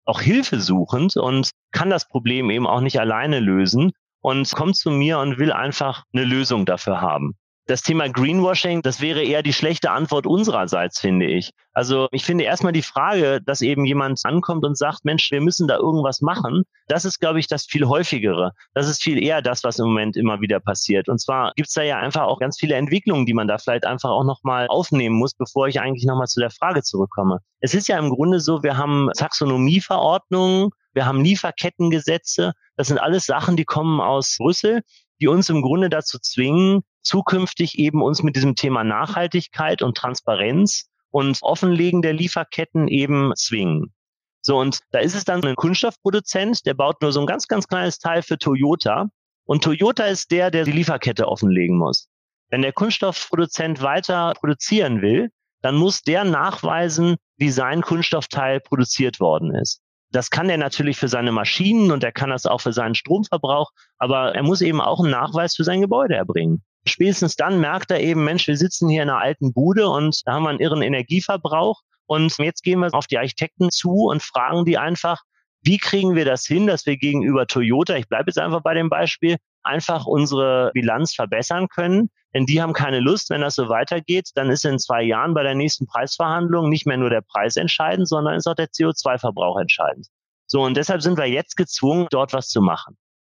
auch 0.06 0.20
Hilfe 0.20 0.60
suchend 0.60 1.16
und 1.16 1.50
kann 1.72 1.90
das 1.90 2.08
Problem 2.08 2.50
eben 2.50 2.66
auch 2.66 2.80
nicht 2.80 2.98
alleine 3.00 3.40
lösen 3.40 3.92
und 4.22 4.50
kommt 4.52 4.76
zu 4.76 4.90
mir 4.90 5.18
und 5.18 5.38
will 5.38 5.52
einfach 5.52 6.04
eine 6.12 6.25
Lösung 6.25 6.64
dafür 6.64 7.00
haben 7.00 7.36
das 7.66 7.82
Thema 7.82 8.08
Greenwashing, 8.08 8.82
das 8.82 9.00
wäre 9.00 9.23
eher 9.23 9.42
die 9.42 9.52
schlechte 9.52 9.90
Antwort 9.90 10.26
unsererseits, 10.26 11.00
finde 11.00 11.26
ich. 11.26 11.50
Also 11.73 12.08
ich 12.12 12.25
finde 12.25 12.44
erstmal 12.44 12.73
die 12.73 12.82
Frage, 12.82 13.40
dass 13.44 13.61
eben 13.61 13.85
jemand 13.85 14.20
ankommt 14.25 14.64
und 14.64 14.78
sagt, 14.78 15.04
Mensch, 15.04 15.30
wir 15.30 15.40
müssen 15.40 15.66
da 15.66 15.76
irgendwas 15.76 16.20
machen, 16.20 16.62
das 16.87 17.04
ist, 17.04 17.18
glaube 17.18 17.40
ich, 17.40 17.49
das 17.49 17.66
viel 17.66 17.87
häufigere. 17.87 18.52
Das 18.75 18.88
ist 18.88 19.02
viel 19.02 19.23
eher 19.23 19.42
das, 19.42 19.64
was 19.64 19.78
im 19.78 19.87
Moment 19.87 20.16
immer 20.16 20.40
wieder 20.40 20.61
passiert. 20.61 21.08
Und 21.08 21.20
zwar 21.20 21.52
gibt's 21.56 21.75
da 21.75 21.82
ja 21.82 21.99
einfach 21.99 22.23
auch 22.23 22.38
ganz 22.38 22.56
viele 22.58 22.76
Entwicklungen, 22.76 23.26
die 23.26 23.35
man 23.35 23.49
da 23.49 23.58
vielleicht 23.58 23.85
einfach 23.85 24.11
auch 24.11 24.25
nochmal 24.25 24.68
aufnehmen 24.68 25.16
muss, 25.16 25.35
bevor 25.35 25.66
ich 25.66 25.80
eigentlich 25.80 26.06
nochmal 26.06 26.28
zu 26.28 26.40
der 26.40 26.50
Frage 26.50 26.82
zurückkomme. 26.82 27.40
Es 27.61 27.75
ist 27.75 27.88
ja 27.88 27.99
im 27.99 28.11
Grunde 28.11 28.38
so, 28.38 28.62
wir 28.62 28.76
haben 28.76 29.11
Taxonomieverordnungen, 29.16 30.70
wir 30.92 31.04
haben 31.04 31.23
Lieferkettengesetze. 31.23 32.52
Das 32.76 32.86
sind 32.86 32.99
alles 32.99 33.26
Sachen, 33.26 33.56
die 33.56 33.64
kommen 33.64 34.00
aus 34.00 34.36
Brüssel, 34.38 34.82
die 35.21 35.28
uns 35.28 35.50
im 35.50 35.62
Grunde 35.62 35.91
dazu 35.91 36.19
zwingen, 36.19 36.82
zukünftig 37.06 37.78
eben 37.78 38.02
uns 38.02 38.23
mit 38.23 38.36
diesem 38.36 38.54
Thema 38.54 38.84
Nachhaltigkeit 38.84 39.82
und 39.82 39.97
Transparenz 39.97 40.90
und 41.10 41.38
Offenlegen 41.42 42.02
der 42.02 42.12
Lieferketten 42.12 42.88
eben 42.88 43.32
zwingen. 43.36 43.95
So, 44.42 44.58
und 44.58 44.80
da 44.90 44.99
ist 44.99 45.14
es 45.14 45.25
dann 45.25 45.42
ein 45.45 45.56
Kunststoffproduzent, 45.56 46.66
der 46.66 46.75
baut 46.75 47.02
nur 47.02 47.12
so 47.12 47.21
ein 47.21 47.26
ganz, 47.26 47.49
ganz 47.49 47.66
kleines 47.66 47.99
Teil 47.99 48.23
für 48.23 48.38
Toyota. 48.38 49.08
Und 49.45 49.64
Toyota 49.64 50.04
ist 50.04 50.30
der, 50.30 50.50
der 50.50 50.64
die 50.64 50.73
Lieferkette 50.73 51.26
offenlegen 51.26 51.78
muss. 51.78 52.08
Wenn 52.50 52.62
der 52.62 52.73
Kunststoffproduzent 52.73 53.82
weiter 53.82 54.34
produzieren 54.38 55.02
will, 55.02 55.30
dann 55.62 55.76
muss 55.76 56.02
der 56.02 56.25
nachweisen, 56.25 57.16
wie 57.38 57.50
sein 57.50 57.82
Kunststoffteil 57.82 58.60
produziert 58.60 59.19
worden 59.19 59.54
ist. 59.54 59.80
Das 60.12 60.30
kann 60.30 60.49
er 60.49 60.58
natürlich 60.58 60.97
für 60.97 61.08
seine 61.08 61.32
Maschinen 61.32 61.90
und 61.90 62.04
er 62.04 62.12
kann 62.12 62.30
das 62.30 62.47
auch 62.47 62.60
für 62.60 62.73
seinen 62.73 62.95
Stromverbrauch, 62.95 63.73
aber 63.99 64.34
er 64.34 64.42
muss 64.42 64.60
eben 64.60 64.80
auch 64.80 65.00
einen 65.00 65.10
Nachweis 65.10 65.56
für 65.56 65.64
sein 65.64 65.80
Gebäude 65.80 66.14
erbringen. 66.14 66.62
Spätestens 66.88 67.36
dann 67.36 67.60
merkt 67.60 67.90
er 67.90 68.00
eben, 68.00 68.25
Mensch, 68.25 68.46
wir 68.46 68.56
sitzen 68.56 68.88
hier 68.88 69.02
in 69.02 69.10
einer 69.10 69.20
alten 69.20 69.52
Bude 69.52 69.88
und 69.88 70.20
da 70.25 70.34
haben 70.34 70.44
wir 70.44 70.50
einen 70.50 70.60
irren 70.60 70.82
Energieverbrauch. 70.82 71.82
Und 72.06 72.38
jetzt 72.38 72.62
gehen 72.62 72.78
wir 72.78 72.94
auf 72.94 73.08
die 73.08 73.18
Architekten 73.18 73.70
zu 73.70 74.06
und 74.08 74.22
fragen 74.22 74.64
die 74.64 74.78
einfach, 74.78 75.22
wie 75.62 75.78
kriegen 75.78 76.14
wir 76.14 76.25
das 76.25 76.46
hin, 76.46 76.68
dass 76.68 76.86
wir 76.86 76.96
gegenüber 76.96 77.49
Toyota, 77.49 77.96
ich 77.96 78.08
bleibe 78.08 78.30
jetzt 78.30 78.38
einfach 78.38 78.62
bei 78.62 78.75
dem 78.75 78.88
Beispiel, 78.88 79.36
einfach 79.64 80.06
unsere 80.06 80.70
Bilanz 80.75 81.14
verbessern 81.14 81.66
können. 81.68 82.10
Denn 82.32 82.46
die 82.46 82.62
haben 82.62 82.72
keine 82.72 83.00
Lust, 83.00 83.30
wenn 83.30 83.40
das 83.40 83.56
so 83.56 83.68
weitergeht, 83.68 84.30
dann 84.34 84.50
ist 84.50 84.64
in 84.64 84.78
zwei 84.78 85.02
Jahren 85.02 85.34
bei 85.34 85.42
der 85.42 85.54
nächsten 85.54 85.86
Preisverhandlung 85.86 86.68
nicht 86.68 86.86
mehr 86.86 86.99
nur 86.99 87.10
der 87.10 87.22
Preis 87.22 87.56
entscheidend, 87.56 88.08
sondern 88.08 88.34
ist 88.34 88.46
auch 88.46 88.54
der 88.54 88.68
CO2-Verbrauch 88.68 89.58
entscheidend. 89.58 90.06
So, 90.46 90.62
und 90.62 90.76
deshalb 90.76 91.02
sind 91.02 91.18
wir 91.18 91.26
jetzt 91.26 91.56
gezwungen, 91.56 92.06
dort 92.10 92.32
was 92.32 92.49
zu 92.49 92.60
machen. 92.60 92.96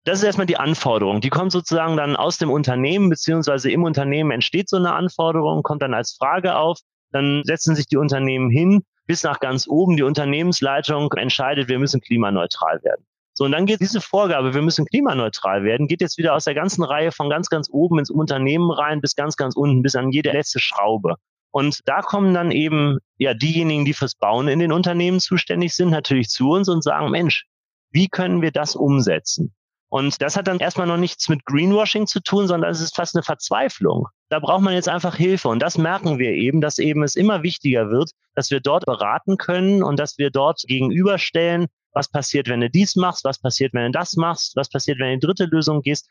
Das 0.08 0.20
ist 0.20 0.24
erstmal 0.24 0.48
die 0.48 0.56
Anforderung. 0.56 1.20
Die 1.20 1.30
kommt 1.30 1.52
sozusagen 1.52 1.98
dann 1.98 2.15
aus 2.15 2.38
dem 2.38 2.50
Unternehmen, 2.50 3.10
beziehungsweise 3.10 3.70
im 3.70 3.84
Unternehmen 3.84 4.32
entsteht 4.32 4.70
so 4.70 4.78
eine 4.78 4.93
Anforderung, 4.93 5.63
kommt 5.63 5.82
dann 5.82 5.93
als 5.93 6.15
Frage 6.17 6.56
auf. 6.56 6.80
Dann 7.12 7.41
setzen 7.43 7.76
sich 7.76 7.88
die 7.88 7.98
Unternehmen 7.98 8.50
hin, 8.50 8.84
bis 9.06 9.24
nach 9.24 9.41
ganz 9.41 9.67
oben. 9.67 9.98
Die 9.98 10.04
Unternehmensleitung 10.04 11.12
entscheidet, 11.12 11.67
wir 11.67 11.78
müssen 11.78 12.00
klimaneutral 12.00 12.82
werden. 12.86 13.06
So, 13.34 13.43
und 13.43 13.52
dann 13.52 13.65
geht 13.65 13.82
diese 13.82 14.00
Vorgabe, 14.00 14.54
wir 14.54 14.62
müssen 14.62 14.86
klimaneutral 14.86 15.65
werden, 15.65 15.89
geht 15.89 16.00
jetzt 16.00 16.17
wieder 16.17 16.36
aus 16.36 16.46
der 16.46 16.56
ganzen 16.56 16.86
Reihe 16.86 17.12
von 17.12 17.30
ganz, 17.30 17.50
ganz 17.50 17.67
oben 17.70 18.00
ins 18.00 18.10
Unternehmen 18.10 18.72
rein 18.72 19.02
bis 19.02 19.13
ganz, 19.13 19.36
ganz 19.36 19.58
unten, 19.58 19.82
bis 19.82 19.98
an 19.98 20.12
jede 20.12 20.32
letzte 20.32 20.60
Schraube. 20.60 21.15
Und 21.52 21.82
da 21.84 22.00
kommen 22.02 22.34
dann 22.34 22.52
eben 22.52 23.00
ja 23.17 23.34
diejenigen, 23.34 23.84
die 23.84 23.93
fürs 23.93 24.15
Bauen 24.15 24.48
in 24.48 24.60
den 24.60 24.72
Unternehmen 24.72 25.20
zuständig 25.20 25.76
sind, 25.76 25.89
natürlich 25.89 26.30
zu 26.30 26.52
uns 26.52 26.70
und 26.70 26.82
sagen, 26.82 27.12
Mensch, 27.12 27.46
wie 27.91 28.08
können 28.08 28.41
wir 28.41 28.52
das 28.52 28.78
umsetzen? 28.78 29.54
Und 29.89 30.21
das 30.21 30.36
hat 30.36 30.47
dann 30.47 30.60
erstmal 30.60 30.88
noch 30.88 30.97
nichts 30.97 31.30
mit 31.30 31.45
Greenwashing 31.45 32.08
zu 32.08 32.19
tun, 32.19 32.47
sondern 32.47 32.69
es 32.69 32.82
ist 32.82 32.95
fast 32.95 33.15
eine 33.15 33.23
Verzweiflung. 33.23 34.08
Da 34.30 34.39
braucht 34.39 34.62
man 34.62 34.73
jetzt 34.73 34.89
einfach 34.89 35.15
Hilfe. 35.15 35.47
Und 35.47 35.60
das 35.60 35.78
merken 35.78 36.19
wir 36.19 36.32
eben, 36.32 36.60
dass 36.60 36.78
eben 36.78 37.04
es 37.04 37.15
immer 37.15 37.43
wichtiger 37.43 37.89
wird, 37.89 38.12
dass 38.36 38.52
wir 38.52 38.60
dort 38.60 38.86
beraten 38.86 39.38
können 39.38 39.84
und 39.84 39.97
dass 39.97 40.17
wir 40.17 40.30
dort 40.30 40.62
gegenüberstellen, 40.67 41.67
was 41.93 42.10
passiert, 42.10 42.50
wenn 42.50 42.62
du 42.62 42.69
dies 42.69 42.95
machst, 42.95 43.23
was 43.23 43.39
passiert, 43.39 43.73
wenn 43.73 43.91
du 43.91 43.97
das 43.97 44.15
machst, 44.17 44.56
was 44.56 44.69
passiert, 44.69 45.00
wenn 45.00 45.08
du 45.08 45.13
in 45.13 45.19
die 45.19 45.26
dritte 45.26 45.45
Lösung 45.45 45.82
gehst. 45.82 46.10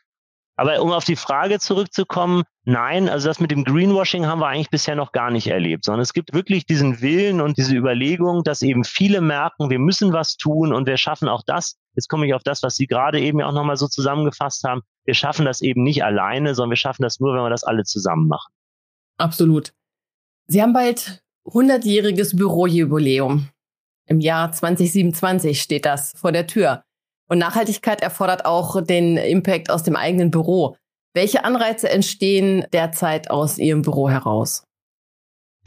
Aber 0.59 0.81
um 0.81 0.91
auf 0.91 1.05
die 1.05 1.15
Frage 1.15 1.59
zurückzukommen, 1.59 2.43
nein, 2.65 3.09
also 3.09 3.27
das 3.27 3.39
mit 3.39 3.51
dem 3.51 3.63
Greenwashing 3.63 4.25
haben 4.25 4.39
wir 4.39 4.47
eigentlich 4.47 4.71
bisher 4.71 4.95
noch 4.95 5.11
gar 5.11 5.29
nicht 5.29 5.47
erlebt, 5.47 5.85
sondern 5.85 6.01
es 6.01 6.13
gibt 6.13 6.33
wirklich 6.33 6.65
diesen 6.65 6.99
Willen 6.99 7.41
und 7.41 7.57
diese 7.57 7.75
Überlegung, 7.75 8.43
dass 8.43 8.63
eben 8.63 8.83
viele 8.83 9.21
merken, 9.21 9.69
wir 9.69 9.77
müssen 9.77 10.13
was 10.13 10.35
tun 10.35 10.73
und 10.73 10.87
wir 10.87 10.97
schaffen 10.97 11.29
auch 11.29 11.43
das. 11.45 11.77
Jetzt 11.93 12.09
komme 12.09 12.25
ich 12.25 12.33
auf 12.33 12.41
das, 12.41 12.63
was 12.63 12.75
Sie 12.75 12.87
gerade 12.87 13.19
eben 13.19 13.39
ja 13.39 13.45
auch 13.45 13.53
nochmal 13.53 13.77
so 13.77 13.87
zusammengefasst 13.87 14.63
haben. 14.63 14.81
Wir 15.05 15.13
schaffen 15.13 15.45
das 15.45 15.61
eben 15.61 15.83
nicht 15.83 16.03
alleine, 16.03 16.55
sondern 16.55 16.71
wir 16.71 16.77
schaffen 16.77 17.03
das 17.03 17.19
nur, 17.19 17.35
wenn 17.35 17.43
wir 17.43 17.51
das 17.51 17.63
alle 17.63 17.83
zusammen 17.83 18.27
machen. 18.27 18.51
Absolut. 19.17 19.73
Sie 20.47 20.61
haben 20.61 20.73
bald 20.73 21.21
100-jähriges 21.45 22.35
Bürojubiläum. 22.35 23.49
Im 24.07 24.19
Jahr 24.19 24.51
2027 24.51 25.61
steht 25.61 25.85
das 25.85 26.13
vor 26.17 26.31
der 26.31 26.47
Tür. 26.47 26.83
Und 27.27 27.39
Nachhaltigkeit 27.39 28.01
erfordert 28.01 28.45
auch 28.45 28.81
den 28.81 29.17
Impact 29.17 29.69
aus 29.69 29.83
dem 29.83 29.95
eigenen 29.95 30.31
Büro. 30.31 30.77
Welche 31.13 31.43
Anreize 31.43 31.89
entstehen 31.89 32.65
derzeit 32.73 33.29
aus 33.29 33.57
Ihrem 33.57 33.81
Büro 33.81 34.09
heraus? 34.09 34.63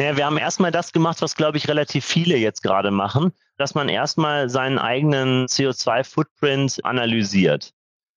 Ja, 0.01 0.17
wir 0.17 0.25
haben 0.25 0.39
erstmal 0.39 0.71
das 0.71 0.93
gemacht, 0.93 1.21
was, 1.21 1.35
glaube 1.35 1.59
ich, 1.59 1.69
relativ 1.69 2.07
viele 2.07 2.37
jetzt 2.37 2.63
gerade 2.63 2.91
machen, 2.91 3.33
dass 3.59 3.75
man 3.75 3.91
erstmal 3.91 4.49
seinen 4.49 4.79
eigenen 4.79 5.47
CO2-Footprint 5.47 6.85
analysiert. 6.85 7.73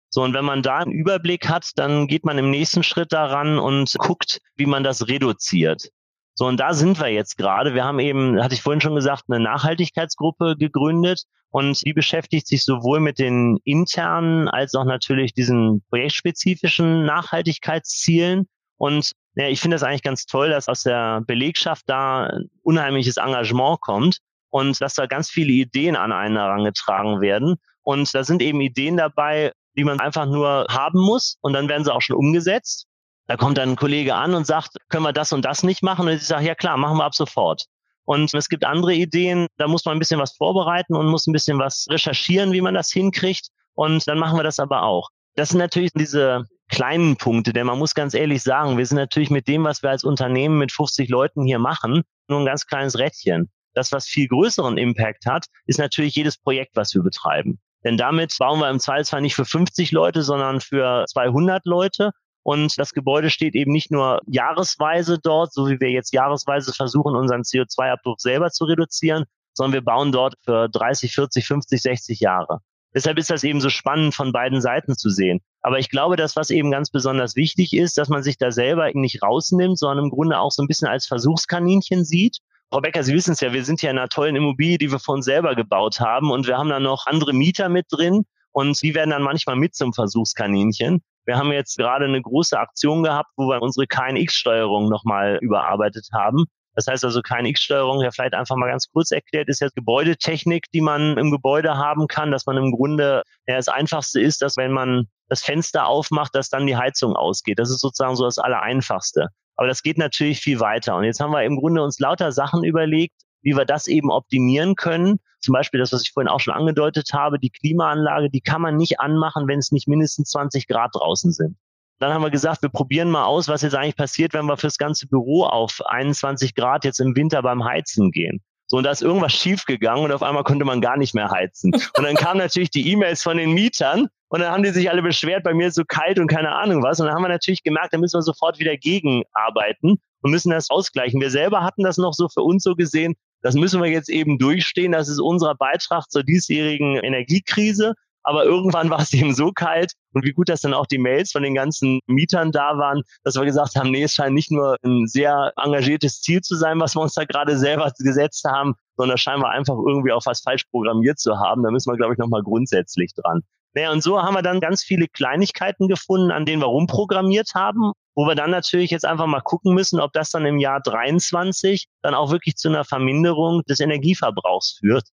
So, 0.09 0.23
und 0.23 0.33
wenn 0.33 0.45
man 0.45 0.61
da 0.61 0.77
einen 0.77 0.91
Überblick 0.91 1.49
hat, 1.49 1.71
dann 1.75 2.07
geht 2.07 2.23
man 2.23 2.37
im 2.37 2.51
nächsten 2.51 2.83
Schritt 2.83 3.11
daran 3.11 3.57
und 3.57 3.93
guckt, 3.97 4.39
wie 4.55 4.67
man 4.67 4.83
das 4.83 5.07
reduziert. 5.07 5.89
So, 6.35 6.47
und 6.47 6.59
da 6.59 6.73
sind 6.73 6.99
wir 6.99 7.09
jetzt 7.09 7.37
gerade. 7.37 7.75
Wir 7.75 7.83
haben 7.83 7.99
eben, 7.99 8.41
hatte 8.41 8.55
ich 8.55 8.61
vorhin 8.61 8.81
schon 8.81 8.95
gesagt, 8.95 9.25
eine 9.29 9.43
Nachhaltigkeitsgruppe 9.43 10.55
gegründet 10.57 11.23
und 11.49 11.85
die 11.85 11.93
beschäftigt 11.93 12.47
sich 12.47 12.65
sowohl 12.65 12.99
mit 12.99 13.19
den 13.19 13.59
internen 13.63 14.47
als 14.47 14.73
auch 14.73 14.85
natürlich 14.85 15.33
diesen 15.33 15.83
projektspezifischen 15.89 17.05
Nachhaltigkeitszielen. 17.05 18.47
Und 18.77 19.11
ja, 19.35 19.47
ich 19.47 19.61
finde 19.61 19.75
das 19.75 19.83
eigentlich 19.83 20.01
ganz 20.01 20.25
toll, 20.25 20.49
dass 20.49 20.67
aus 20.67 20.81
der 20.81 21.21
Belegschaft 21.27 21.83
da 21.87 22.31
unheimliches 22.63 23.17
Engagement 23.17 23.81
kommt 23.81 24.17
und 24.49 24.81
dass 24.81 24.95
da 24.95 25.05
ganz 25.05 25.29
viele 25.29 25.51
Ideen 25.51 25.95
an 25.95 26.11
einen 26.11 26.37
herangetragen 26.37 27.21
werden. 27.21 27.57
Und 27.83 28.13
da 28.15 28.23
sind 28.23 28.41
eben 28.41 28.59
Ideen 28.61 28.97
dabei, 28.97 29.51
die 29.77 29.83
man 29.83 29.99
einfach 29.99 30.25
nur 30.25 30.65
haben 30.69 30.99
muss 30.99 31.37
und 31.41 31.53
dann 31.53 31.69
werden 31.69 31.83
sie 31.83 31.93
auch 31.93 32.01
schon 32.01 32.15
umgesetzt. 32.15 32.87
Da 33.27 33.37
kommt 33.37 33.57
dann 33.57 33.69
ein 33.69 33.75
Kollege 33.75 34.15
an 34.15 34.33
und 34.33 34.45
sagt, 34.45 34.75
können 34.89 35.03
wir 35.03 35.13
das 35.13 35.31
und 35.31 35.45
das 35.45 35.63
nicht 35.63 35.81
machen? 35.81 36.07
Und 36.07 36.13
ich 36.13 36.27
sage, 36.27 36.45
ja 36.45 36.55
klar, 36.55 36.77
machen 36.77 36.97
wir 36.97 37.05
ab 37.05 37.15
sofort. 37.15 37.65
Und 38.05 38.33
es 38.33 38.49
gibt 38.49 38.65
andere 38.65 38.93
Ideen, 38.93 39.47
da 39.57 39.67
muss 39.67 39.85
man 39.85 39.95
ein 39.95 39.99
bisschen 39.99 40.19
was 40.19 40.35
vorbereiten 40.35 40.95
und 40.95 41.07
muss 41.07 41.25
ein 41.27 41.33
bisschen 41.33 41.57
was 41.57 41.85
recherchieren, 41.89 42.51
wie 42.51 42.61
man 42.61 42.73
das 42.73 42.91
hinkriegt. 42.91 43.47
Und 43.75 44.07
dann 44.07 44.19
machen 44.19 44.37
wir 44.37 44.43
das 44.43 44.59
aber 44.59 44.83
auch. 44.83 45.09
Das 45.35 45.49
sind 45.49 45.59
natürlich 45.59 45.93
diese 45.93 46.45
kleinen 46.69 47.17
Punkte, 47.17 47.53
denn 47.53 47.65
man 47.65 47.79
muss 47.79 47.93
ganz 47.93 48.13
ehrlich 48.13 48.43
sagen, 48.43 48.77
wir 48.77 48.85
sind 48.85 48.97
natürlich 48.97 49.29
mit 49.29 49.47
dem, 49.47 49.63
was 49.63 49.83
wir 49.83 49.89
als 49.89 50.03
Unternehmen 50.03 50.57
mit 50.57 50.71
50 50.71 51.09
Leuten 51.09 51.45
hier 51.45 51.59
machen, 51.59 52.03
nur 52.27 52.39
ein 52.39 52.45
ganz 52.45 52.65
kleines 52.67 52.97
Rädchen. 52.97 53.49
Das, 53.73 53.91
was 53.91 54.07
viel 54.07 54.27
größeren 54.27 54.77
Impact 54.77 55.25
hat, 55.25 55.45
ist 55.65 55.79
natürlich 55.79 56.15
jedes 56.15 56.37
Projekt, 56.37 56.75
was 56.75 56.93
wir 56.93 57.01
betreiben. 57.01 57.59
Denn 57.83 57.97
damit 57.97 58.35
bauen 58.37 58.59
wir 58.59 58.69
im 58.69 58.79
Zweifelsfall 58.79 59.21
nicht 59.21 59.35
für 59.35 59.45
50 59.45 59.91
Leute, 59.91 60.23
sondern 60.23 60.61
für 60.61 61.05
200 61.07 61.65
Leute. 61.65 62.11
Und 62.43 62.77
das 62.77 62.93
Gebäude 62.93 63.29
steht 63.29 63.55
eben 63.55 63.71
nicht 63.71 63.89
nur 63.91 64.19
jahresweise 64.27 65.17
dort, 65.17 65.53
so 65.53 65.67
wie 65.69 65.79
wir 65.79 65.89
jetzt 65.89 66.13
jahresweise 66.13 66.73
versuchen, 66.73 67.15
unseren 67.15 67.41
CO2-Abdruck 67.41 68.19
selber 68.19 68.51
zu 68.51 68.65
reduzieren, 68.65 69.25
sondern 69.53 69.73
wir 69.73 69.81
bauen 69.81 70.11
dort 70.11 70.35
für 70.43 70.67
30, 70.69 71.13
40, 71.13 71.47
50, 71.47 71.81
60 71.81 72.19
Jahre. 72.19 72.59
Deshalb 72.93 73.17
ist 73.17 73.29
das 73.29 73.43
eben 73.43 73.61
so 73.61 73.69
spannend 73.69 74.13
von 74.13 74.31
beiden 74.31 74.61
Seiten 74.61 74.95
zu 74.95 75.09
sehen. 75.09 75.39
Aber 75.61 75.79
ich 75.79 75.89
glaube, 75.89 76.15
dass 76.15 76.35
was 76.35 76.51
eben 76.51 76.69
ganz 76.69 76.91
besonders 76.91 77.35
wichtig 77.35 77.73
ist, 77.73 77.97
dass 77.97 78.09
man 78.09 78.21
sich 78.21 78.37
da 78.37 78.51
selber 78.51 78.91
nicht 78.93 79.23
rausnimmt, 79.23 79.79
sondern 79.79 80.05
im 80.05 80.11
Grunde 80.11 80.37
auch 80.37 80.51
so 80.51 80.61
ein 80.61 80.67
bisschen 80.67 80.87
als 80.87 81.07
Versuchskaninchen 81.07 82.05
sieht 82.05 82.37
Frau 82.73 82.81
Becker, 82.81 83.03
Sie 83.03 83.13
wissen 83.13 83.33
es 83.33 83.39
ja, 83.39 83.53
wir 83.53 83.63
sind 83.63 83.83
ja 83.83 83.91
in 83.91 83.99
einer 83.99 84.09
tollen 84.09 84.35
Immobilie, 84.35 84.79
die 84.79 84.91
wir 84.91 84.97
von 84.97 85.21
selber 85.21 85.53
gebaut 85.53 85.99
haben 85.99 86.31
und 86.31 86.47
wir 86.47 86.57
haben 86.57 86.69
da 86.69 86.79
noch 86.79 87.05
andere 87.05 87.31
Mieter 87.31 87.69
mit 87.69 87.85
drin 87.91 88.25
und 88.51 88.81
die 88.81 88.95
werden 88.95 89.11
dann 89.11 89.21
manchmal 89.21 89.57
mit 89.57 89.75
zum 89.75 89.93
Versuchskaninchen. 89.93 91.03
Wir 91.25 91.37
haben 91.37 91.51
jetzt 91.51 91.77
gerade 91.77 92.05
eine 92.05 92.21
große 92.21 92.57
Aktion 92.59 93.03
gehabt, 93.03 93.29
wo 93.37 93.47
wir 93.47 93.61
unsere 93.61 93.87
KNX-Steuerung 93.87 94.89
nochmal 94.89 95.37
überarbeitet 95.41 96.07
haben. 96.13 96.45
Das 96.75 96.87
heißt 96.87 97.05
also 97.05 97.21
KNX-Steuerung, 97.21 98.01
ja 98.01 98.11
vielleicht 98.11 98.33
einfach 98.33 98.55
mal 98.55 98.69
ganz 98.69 98.87
kurz 98.91 99.11
erklärt, 99.11 99.47
ist 99.47 99.61
jetzt 99.61 99.75
Gebäudetechnik, 99.75 100.65
die 100.73 100.81
man 100.81 101.17
im 101.17 101.31
Gebäude 101.31 101.77
haben 101.77 102.07
kann, 102.07 102.31
dass 102.31 102.45
man 102.45 102.57
im 102.57 102.71
Grunde, 102.71 103.23
ja, 103.47 103.55
das 103.55 103.67
Einfachste 103.67 104.19
ist, 104.19 104.41
dass 104.41 104.57
wenn 104.57 104.71
man 104.71 105.07
das 105.29 105.43
Fenster 105.43 105.87
aufmacht, 105.87 106.35
dass 106.35 106.49
dann 106.49 106.67
die 106.67 106.75
Heizung 106.75 107.15
ausgeht. 107.15 107.59
Das 107.59 107.69
ist 107.69 107.79
sozusagen 107.79 108.15
so 108.15 108.25
das 108.25 108.39
Allereinfachste. 108.39 109.27
Aber 109.55 109.67
das 109.67 109.83
geht 109.83 109.97
natürlich 109.97 110.39
viel 110.39 110.59
weiter. 110.59 110.95
Und 110.95 111.03
jetzt 111.03 111.19
haben 111.19 111.31
wir 111.31 111.43
im 111.43 111.57
Grunde 111.57 111.83
uns 111.83 111.99
lauter 111.99 112.31
Sachen 112.31 112.63
überlegt, 112.63 113.22
wie 113.43 113.55
wir 113.55 113.65
das 113.65 113.87
eben 113.87 114.09
optimieren 114.09 114.75
können. 114.75 115.19
Zum 115.39 115.53
Beispiel 115.53 115.79
das, 115.79 115.91
was 115.91 116.03
ich 116.03 116.11
vorhin 116.11 116.29
auch 116.29 116.39
schon 116.39 116.53
angedeutet 116.53 117.09
habe, 117.13 117.37
die 117.37 117.49
Klimaanlage, 117.49 118.29
die 118.29 118.41
kann 118.41 118.61
man 118.61 118.77
nicht 118.77 118.99
anmachen, 118.99 119.47
wenn 119.47 119.59
es 119.59 119.71
nicht 119.71 119.87
mindestens 119.87 120.29
20 120.31 120.67
Grad 120.67 120.91
draußen 120.93 121.31
sind. 121.31 121.57
Dann 121.99 122.13
haben 122.13 122.23
wir 122.23 122.31
gesagt, 122.31 122.61
wir 122.61 122.69
probieren 122.69 123.09
mal 123.09 123.25
aus, 123.25 123.47
was 123.47 123.61
jetzt 123.61 123.75
eigentlich 123.75 123.95
passiert, 123.95 124.33
wenn 124.33 124.45
wir 124.45 124.57
fürs 124.57 124.77
ganze 124.77 125.07
Büro 125.07 125.43
auf 125.43 125.79
21 125.85 126.55
Grad 126.55 126.85
jetzt 126.85 126.99
im 126.99 127.15
Winter 127.15 127.41
beim 127.41 127.63
Heizen 127.63 128.11
gehen. 128.11 128.41
So, 128.67 128.77
und 128.77 128.83
da 128.83 128.91
ist 128.91 129.01
irgendwas 129.01 129.33
schiefgegangen 129.33 130.03
und 130.03 130.11
auf 130.11 130.23
einmal 130.23 130.43
konnte 130.43 130.65
man 130.65 130.81
gar 130.81 130.97
nicht 130.97 131.13
mehr 131.13 131.29
heizen. 131.29 131.71
Und 131.97 132.03
dann 132.03 132.15
kamen 132.15 132.39
natürlich 132.39 132.71
die 132.71 132.89
E-Mails 132.91 133.21
von 133.21 133.37
den 133.37 133.51
Mietern 133.51 134.07
und 134.29 134.39
dann 134.39 134.51
haben 134.51 134.63
die 134.63 134.71
sich 134.71 134.89
alle 134.89 135.03
beschwert, 135.03 135.43
bei 135.43 135.53
mir 135.53 135.67
ist 135.67 135.75
so 135.75 135.83
kalt 135.85 136.17
und 136.17 136.27
keine 136.27 136.55
Ahnung 136.55 136.81
was. 136.81 136.99
Und 136.99 137.05
dann 137.05 137.13
haben 137.13 137.21
wir 137.21 137.29
natürlich 137.29 137.61
gemerkt, 137.61 137.93
da 137.93 137.99
müssen 137.99 138.17
wir 138.17 138.23
sofort 138.23 138.57
wieder 138.57 138.75
gegenarbeiten 138.77 139.99
und 140.21 140.31
müssen 140.31 140.49
das 140.49 140.71
ausgleichen. 140.71 141.21
Wir 141.21 141.29
selber 141.29 141.61
hatten 141.61 141.83
das 141.83 141.97
noch 141.97 142.13
so 142.13 142.29
für 142.29 142.41
uns 142.41 142.63
so 142.63 142.73
gesehen, 142.73 143.13
das 143.43 143.55
müssen 143.55 143.81
wir 143.81 143.89
jetzt 143.89 144.09
eben 144.09 144.39
durchstehen. 144.39 144.93
Das 144.93 145.09
ist 145.09 145.19
unser 145.19 145.53
Beitrag 145.53 146.09
zur 146.09 146.23
diesjährigen 146.23 146.95
Energiekrise. 146.97 147.93
Aber 148.23 148.45
irgendwann 148.45 148.89
war 148.89 149.01
es 149.01 149.13
eben 149.13 149.33
so 149.33 149.51
kalt 149.51 149.93
und 150.13 150.23
wie 150.25 150.31
gut, 150.31 150.49
dass 150.49 150.61
dann 150.61 150.73
auch 150.73 150.87
die 150.87 150.97
Mails 150.97 151.31
von 151.31 151.43
den 151.43 151.53
ganzen 151.53 151.99
Mietern 152.07 152.51
da 152.51 152.77
waren, 152.77 153.03
dass 153.23 153.35
wir 153.35 153.43
gesagt 153.43 153.75
haben, 153.75 153.91
nee, 153.91 154.03
es 154.03 154.13
scheint 154.13 154.33
nicht 154.33 154.49
nur 154.49 154.77
ein 154.83 155.07
sehr 155.07 155.51
engagiertes 155.61 156.21
Ziel 156.21 156.41
zu 156.41 156.55
sein, 156.55 156.79
was 156.79 156.95
wir 156.95 157.01
uns 157.01 157.13
da 157.13 157.25
gerade 157.25 157.57
selber 157.57 157.91
gesetzt 157.99 158.45
haben, 158.45 158.75
sondern 158.95 159.17
scheinen 159.17 159.41
wir 159.41 159.49
einfach 159.49 159.75
irgendwie 159.75 160.13
auch 160.13 160.25
was 160.25 160.41
falsch 160.41 160.63
programmiert 160.71 161.19
zu 161.19 161.37
haben. 161.37 161.63
Da 161.63 161.71
müssen 161.71 161.91
wir, 161.91 161.97
glaube 161.97 162.13
ich, 162.13 162.19
nochmal 162.19 162.43
grundsätzlich 162.43 163.13
dran. 163.13 163.41
Naja, 163.75 163.91
und 163.91 164.03
so 164.03 164.21
haben 164.21 164.35
wir 164.35 164.43
dann 164.43 164.61
ganz 164.61 164.83
viele 164.83 165.07
Kleinigkeiten 165.07 165.87
gefunden, 165.87 166.31
an 166.31 166.45
denen 166.45 166.61
wir 166.61 166.67
rumprogrammiert 166.67 167.55
haben, 167.55 167.91
wo 168.15 168.25
wir 168.25 168.35
dann 168.35 168.51
natürlich 168.51 168.91
jetzt 168.91 169.05
einfach 169.05 169.25
mal 169.25 169.41
gucken 169.41 169.73
müssen, 169.73 169.99
ob 169.99 170.13
das 170.13 170.29
dann 170.29 170.45
im 170.45 170.59
Jahr 170.59 170.81
23 170.81 171.87
dann 172.01 172.13
auch 172.13 172.31
wirklich 172.31 172.55
zu 172.55 172.69
einer 172.69 172.85
Verminderung 172.85 173.63
des 173.63 173.79
Energieverbrauchs 173.79 174.77
führt. 174.79 175.07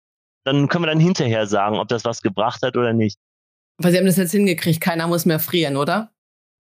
Dann 0.44 0.68
können 0.68 0.86
wir 0.86 0.90
dann 0.90 1.00
hinterher 1.00 1.46
sagen, 1.46 1.78
ob 1.78 1.88
das 1.88 2.06
was 2.06 2.22
gebracht 2.22 2.62
hat 2.64 2.78
oder 2.78 2.94
nicht. 2.94 3.20
Weil 3.78 3.92
Sie 3.92 3.98
haben 3.98 4.06
das 4.06 4.18
jetzt 4.18 4.32
hingekriegt, 4.32 4.82
keiner 4.82 5.08
muss 5.08 5.26
mehr 5.26 5.40
frieren, 5.40 5.78
oder? 5.78 6.12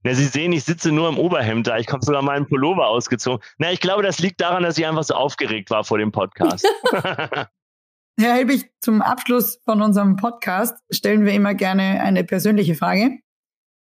Ja, 0.04 0.13
Sie 0.13 0.26
sehen, 0.26 0.52
ich 0.52 0.63
sitze 0.63 0.91
nur 0.91 1.10
im 1.10 1.17
Oberhemd 1.17 1.67
da. 1.67 1.78
Ich 1.78 1.88
habe 1.88 2.06
sogar 2.06 2.21
meinen 2.21 2.47
Pullover 2.47 2.88
ausgezogen. 2.88 3.43
Na, 3.58 3.71
ich 3.71 3.80
glaube, 3.80 4.04
das 4.04 4.19
liegt 4.19 4.41
daran, 4.41 4.63
dass 4.63 4.78
ich 4.78 4.86
einfach 4.86 5.04
so 5.04 5.15
aufgeregt 5.15 5.71
war 5.71 5.84
vor 5.84 5.97
dem 5.97 6.12
Podcast. 6.12 6.67
Herr 8.19 8.34
Helbig, 8.34 8.71
zum 8.80 9.02
Abschluss 9.02 9.60
von 9.63 9.82
unserem 9.82 10.15
Podcast 10.15 10.76
stellen 10.91 11.26
wir 11.26 11.34
immer 11.34 11.54
gerne 11.54 12.02
eine 12.02 12.23
persönliche 12.23 12.76
Frage. 12.76 13.19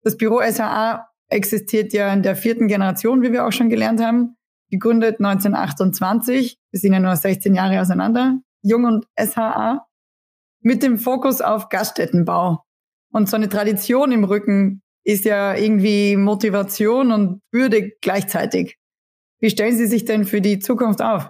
Das 0.01 0.17
Büro 0.17 0.41
SHA 0.41 1.07
existiert 1.33 1.93
ja 1.93 2.13
in 2.13 2.23
der 2.23 2.35
vierten 2.35 2.67
Generation, 2.67 3.21
wie 3.21 3.31
wir 3.31 3.45
auch 3.45 3.51
schon 3.51 3.69
gelernt 3.69 4.01
haben. 4.01 4.37
Gegründet 4.69 5.19
1928. 5.19 6.57
Wir 6.71 6.79
sind 6.79 6.93
ja 6.93 6.99
nur 6.99 7.15
16 7.15 7.53
Jahre 7.53 7.81
auseinander. 7.81 8.39
Jung 8.61 8.85
und 8.85 9.05
SHA. 9.19 9.85
Mit 10.61 10.81
dem 10.81 10.97
Fokus 10.97 11.41
auf 11.41 11.69
Gaststättenbau. 11.69 12.63
Und 13.11 13.29
so 13.29 13.35
eine 13.35 13.49
Tradition 13.49 14.11
im 14.11 14.23
Rücken 14.23 14.81
ist 15.03 15.25
ja 15.25 15.55
irgendwie 15.55 16.15
Motivation 16.15 17.11
und 17.11 17.41
Würde 17.51 17.91
gleichzeitig. 18.01 18.77
Wie 19.39 19.49
stellen 19.49 19.75
Sie 19.75 19.87
sich 19.87 20.05
denn 20.05 20.25
für 20.25 20.39
die 20.39 20.59
Zukunft 20.59 21.01
auf? 21.01 21.29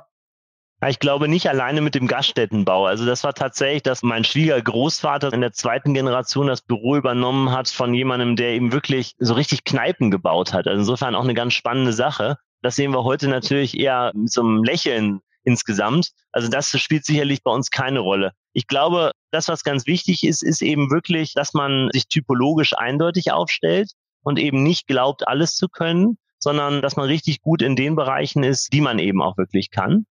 Ich 0.88 1.00
glaube 1.00 1.28
nicht 1.28 1.48
alleine 1.48 1.82
mit 1.82 1.96
dem 1.96 2.08
Gaststättenbau. 2.08 2.86
Also 2.86 3.06
das 3.06 3.24
war 3.24 3.34
tatsächlich, 3.34 3.84
dass 3.84 4.04
mein 4.04 4.24
Schwiegergroßvater 4.24 5.32
in 5.32 5.42
der 5.42 5.54
zweiten 5.54 5.94
Generation 5.94 6.48
das 6.48 6.62
Büro 6.62 6.96
übernommen 6.96 7.52
hat 7.52 7.70
von 7.70 7.94
jemandem, 7.94 8.36
der 8.36 8.50
eben 8.50 8.72
wirklich 8.72 9.16
so 9.18 9.34
richtig 9.34 9.64
Kneipen 9.64 10.12
gebaut 10.12 10.52
hat. 10.52 10.68
Also 10.68 10.80
insofern 10.80 11.16
auch 11.16 11.24
eine 11.24 11.34
ganz 11.34 11.54
spannende 11.54 11.94
Sache. 11.94 12.38
Das 12.62 12.76
sehen 12.76 12.92
wir 12.92 13.04
heute 13.04 13.28
natürlich 13.28 13.80
eher 13.80 14.12
mit 14.14 14.32
so 14.32 14.42
einem 14.42 14.64
Lächeln 14.64 15.22
insgesamt. 15.44 16.12
Also 16.32 16.50
das 16.50 16.70
spielt 16.80 17.06
sicherlich 17.06 17.44
bei 17.44 17.52
uns 17.52 17.70
keine 17.70 18.00
Rolle. 18.00 18.32
Ich 18.54 18.68
glaube, 18.68 19.12
das, 19.32 19.48
was 19.48 19.64
ganz 19.64 19.88
wichtig 19.88 20.24
ist, 20.24 20.44
ist 20.44 20.62
eben 20.62 20.92
wirklich, 20.92 21.34
dass 21.34 21.54
man 21.54 21.90
sich 21.92 22.08
typologisch 22.08 22.74
eindeutig 22.76 23.32
aufstellt 23.32 23.92
und 24.24 24.40
eben 24.40 24.64
nicht 24.64 24.88
glaubt, 24.88 25.28
alles 25.28 25.56
zu 25.56 25.68
können, 25.70 26.18
sondern 26.40 26.82
dass 26.82 26.96
man 26.96 27.08
richtig 27.08 27.42
gut 27.42 27.62
in 27.62 27.76
den 27.76 27.96
Bereichen 27.96 28.44
ist, 28.44 28.74
die 28.74 28.82
man 28.82 29.00
eben 29.00 29.22
auch 29.22 29.38
wirklich 29.38 29.70
kann. 29.72 30.06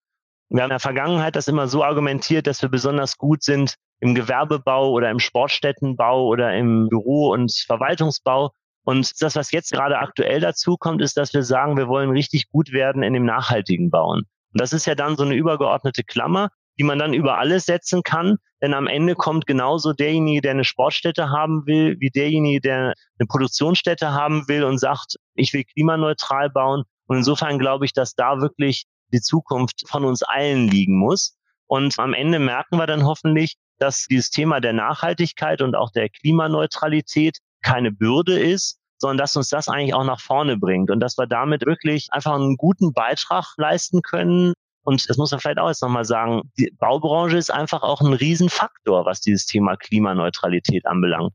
Wir 0.51 0.63
haben 0.63 0.71
in 0.71 0.75
der 0.75 0.81
Vergangenheit 0.81 1.37
das 1.37 1.47
immer 1.47 1.69
so 1.69 1.85
argumentiert, 1.85 2.49
dass 2.49 2.61
wir 2.61 2.69
besonders 2.69 3.17
gut 3.17 3.45
sind 3.45 3.77
im 4.01 4.17
Gewerbebau 4.17 4.91
oder 4.91 5.09
im 5.09 5.21
Sportstättenbau 5.21 6.27
oder 6.27 6.57
im 6.57 6.89
Büro- 6.89 7.33
und 7.33 7.53
Verwaltungsbau. 7.53 8.51
Und 8.85 9.23
das, 9.23 9.37
was 9.37 9.53
jetzt 9.53 9.71
gerade 9.71 9.99
aktuell 9.99 10.41
dazu 10.41 10.77
kommt, 10.77 11.03
ist, 11.03 11.17
dass 11.17 11.33
wir 11.35 11.45
sagen, 11.45 11.77
wir 11.77 11.87
wollen 11.87 12.11
richtig 12.11 12.49
gut 12.49 12.73
werden 12.73 13.05
in 13.05 13.13
dem 13.13 13.25
nachhaltigen 13.25 13.91
Bauen. 13.91 14.23
Und 14.53 14.61
das 14.61 14.73
ist 14.73 14.87
ja 14.87 14.97
dann 14.97 15.17
so 15.17 15.23
eine 15.23 15.37
übergeordnete 15.37 16.03
Klammer, 16.03 16.49
die 16.81 16.85
man 16.85 16.99
dann 16.99 17.15
über 17.15 17.39
alles 17.39 17.67
setzen 17.67 18.03
kann. 18.03 18.39
Denn 18.61 18.75
am 18.75 18.89
Ende 18.89 19.15
kommt 19.15 19.47
genauso 19.47 19.93
derjenige, 19.93 20.41
der 20.41 20.51
eine 20.53 20.65
Sportstätte 20.65 21.31
haben 21.31 21.65
will, 21.67 21.97
wie 22.01 22.11
derjenige, 22.11 22.61
der 22.61 22.95
eine 23.19 23.27
Produktionsstätte 23.29 24.13
haben 24.13 24.49
will 24.49 24.65
und 24.65 24.79
sagt, 24.79 25.15
ich 25.37 25.53
will 25.53 25.63
klimaneutral 25.63 26.51
bauen. 26.51 26.83
Und 27.07 27.19
insofern 27.19 27.61
glaube 27.61 27.85
ich, 27.85 27.93
dass 27.93 28.15
da 28.15 28.41
wirklich 28.41 28.87
die 29.13 29.21
Zukunft 29.21 29.89
von 29.89 30.05
uns 30.05 30.23
allen 30.23 30.69
liegen 30.69 30.99
muss. 30.99 31.37
Und 31.67 31.99
am 31.99 32.15
Ende 32.15 32.39
merken 32.39 32.79
wir 32.79 32.87
dann 32.87 33.05
hoffentlich, 33.05 33.57
dass 33.79 34.07
dieses 34.07 34.31
Thema 34.31 34.61
der 34.61 34.73
Nachhaltigkeit 34.73 35.63
und 35.63 35.75
auch 35.75 35.91
der 35.91 36.09
Klimaneutralität 36.09 37.39
keine 37.63 37.93
Bürde 37.93 38.39
ist, 38.39 38.79
sondern 38.99 39.19
dass 39.19 39.37
uns 39.37 39.49
das 39.49 39.69
eigentlich 39.69 39.95
auch 39.95 40.05
nach 40.05 40.21
vorne 40.21 40.57
bringt 40.57 40.91
und 40.91 41.01
dass 41.01 41.17
wir 41.17 41.27
damit 41.27 41.65
wirklich 41.65 42.09
einfach 42.11 42.35
einen 42.35 42.57
guten 42.57 42.93
Beitrag 42.93 43.55
leisten 43.57 44.03
können. 44.03 44.53
Und 44.83 45.09
das 45.09 45.17
muss 45.17 45.31
man 45.31 45.41
vielleicht 45.41 45.59
auch 45.59 45.69
jetzt 45.69 45.83
nochmal 45.83 46.05
sagen, 46.05 46.43
die 46.59 46.71
Baubranche 46.79 47.37
ist 47.39 47.51
einfach 47.51 47.83
auch 47.83 48.01
ein 48.01 48.13
Riesenfaktor, 48.13 49.07
was 49.07 49.21
dieses 49.21 49.47
Thema 49.47 49.77
Klimaneutralität 49.77 50.87
anbelangt. 50.87 51.33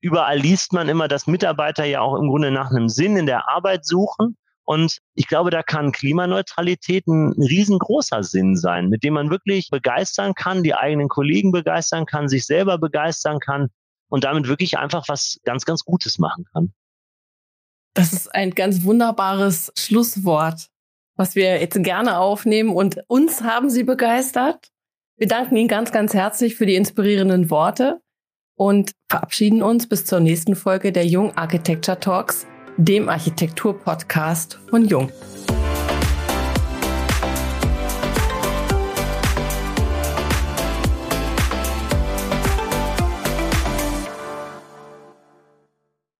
überall 0.00 0.38
liest 0.38 0.72
man 0.72 0.88
immer, 0.88 1.08
dass 1.08 1.26
Mitarbeiter 1.26 1.84
ja 1.84 2.00
auch 2.00 2.16
im 2.16 2.28
Grunde 2.28 2.50
nach 2.50 2.70
einem 2.70 2.88
Sinn 2.88 3.16
in 3.16 3.26
der 3.26 3.48
Arbeit 3.48 3.84
suchen. 3.84 4.36
Und 4.72 5.00
ich 5.14 5.28
glaube, 5.28 5.50
da 5.50 5.62
kann 5.62 5.92
Klimaneutralität 5.92 7.06
ein 7.06 7.32
riesengroßer 7.32 8.22
Sinn 8.22 8.56
sein, 8.56 8.88
mit 8.88 9.04
dem 9.04 9.12
man 9.12 9.28
wirklich 9.28 9.68
begeistern 9.68 10.32
kann, 10.32 10.62
die 10.62 10.74
eigenen 10.74 11.08
Kollegen 11.08 11.52
begeistern 11.52 12.06
kann, 12.06 12.26
sich 12.26 12.46
selber 12.46 12.78
begeistern 12.78 13.38
kann 13.38 13.68
und 14.08 14.24
damit 14.24 14.48
wirklich 14.48 14.78
einfach 14.78 15.04
was 15.08 15.38
ganz, 15.44 15.66
ganz 15.66 15.84
Gutes 15.84 16.18
machen 16.18 16.46
kann. 16.54 16.72
Das 17.92 18.14
ist 18.14 18.34
ein 18.34 18.52
ganz 18.52 18.84
wunderbares 18.84 19.74
Schlusswort, 19.76 20.68
was 21.16 21.34
wir 21.34 21.60
jetzt 21.60 21.82
gerne 21.82 22.16
aufnehmen 22.16 22.70
und 22.74 22.98
uns 23.08 23.42
haben 23.42 23.68
Sie 23.68 23.84
begeistert. 23.84 24.68
Wir 25.18 25.28
danken 25.28 25.54
Ihnen 25.56 25.68
ganz, 25.68 25.92
ganz 25.92 26.14
herzlich 26.14 26.54
für 26.54 26.64
die 26.64 26.76
inspirierenden 26.76 27.50
Worte 27.50 28.00
und 28.56 28.92
verabschieden 29.10 29.62
uns 29.62 29.86
bis 29.86 30.06
zur 30.06 30.20
nächsten 30.20 30.56
Folge 30.56 30.92
der 30.92 31.06
Jung 31.06 31.36
Architecture 31.36 32.00
Talks, 32.00 32.46
dem 32.76 33.08
Architektur-Podcast 33.08 34.58
von 34.70 34.84
Jung. 34.84 35.10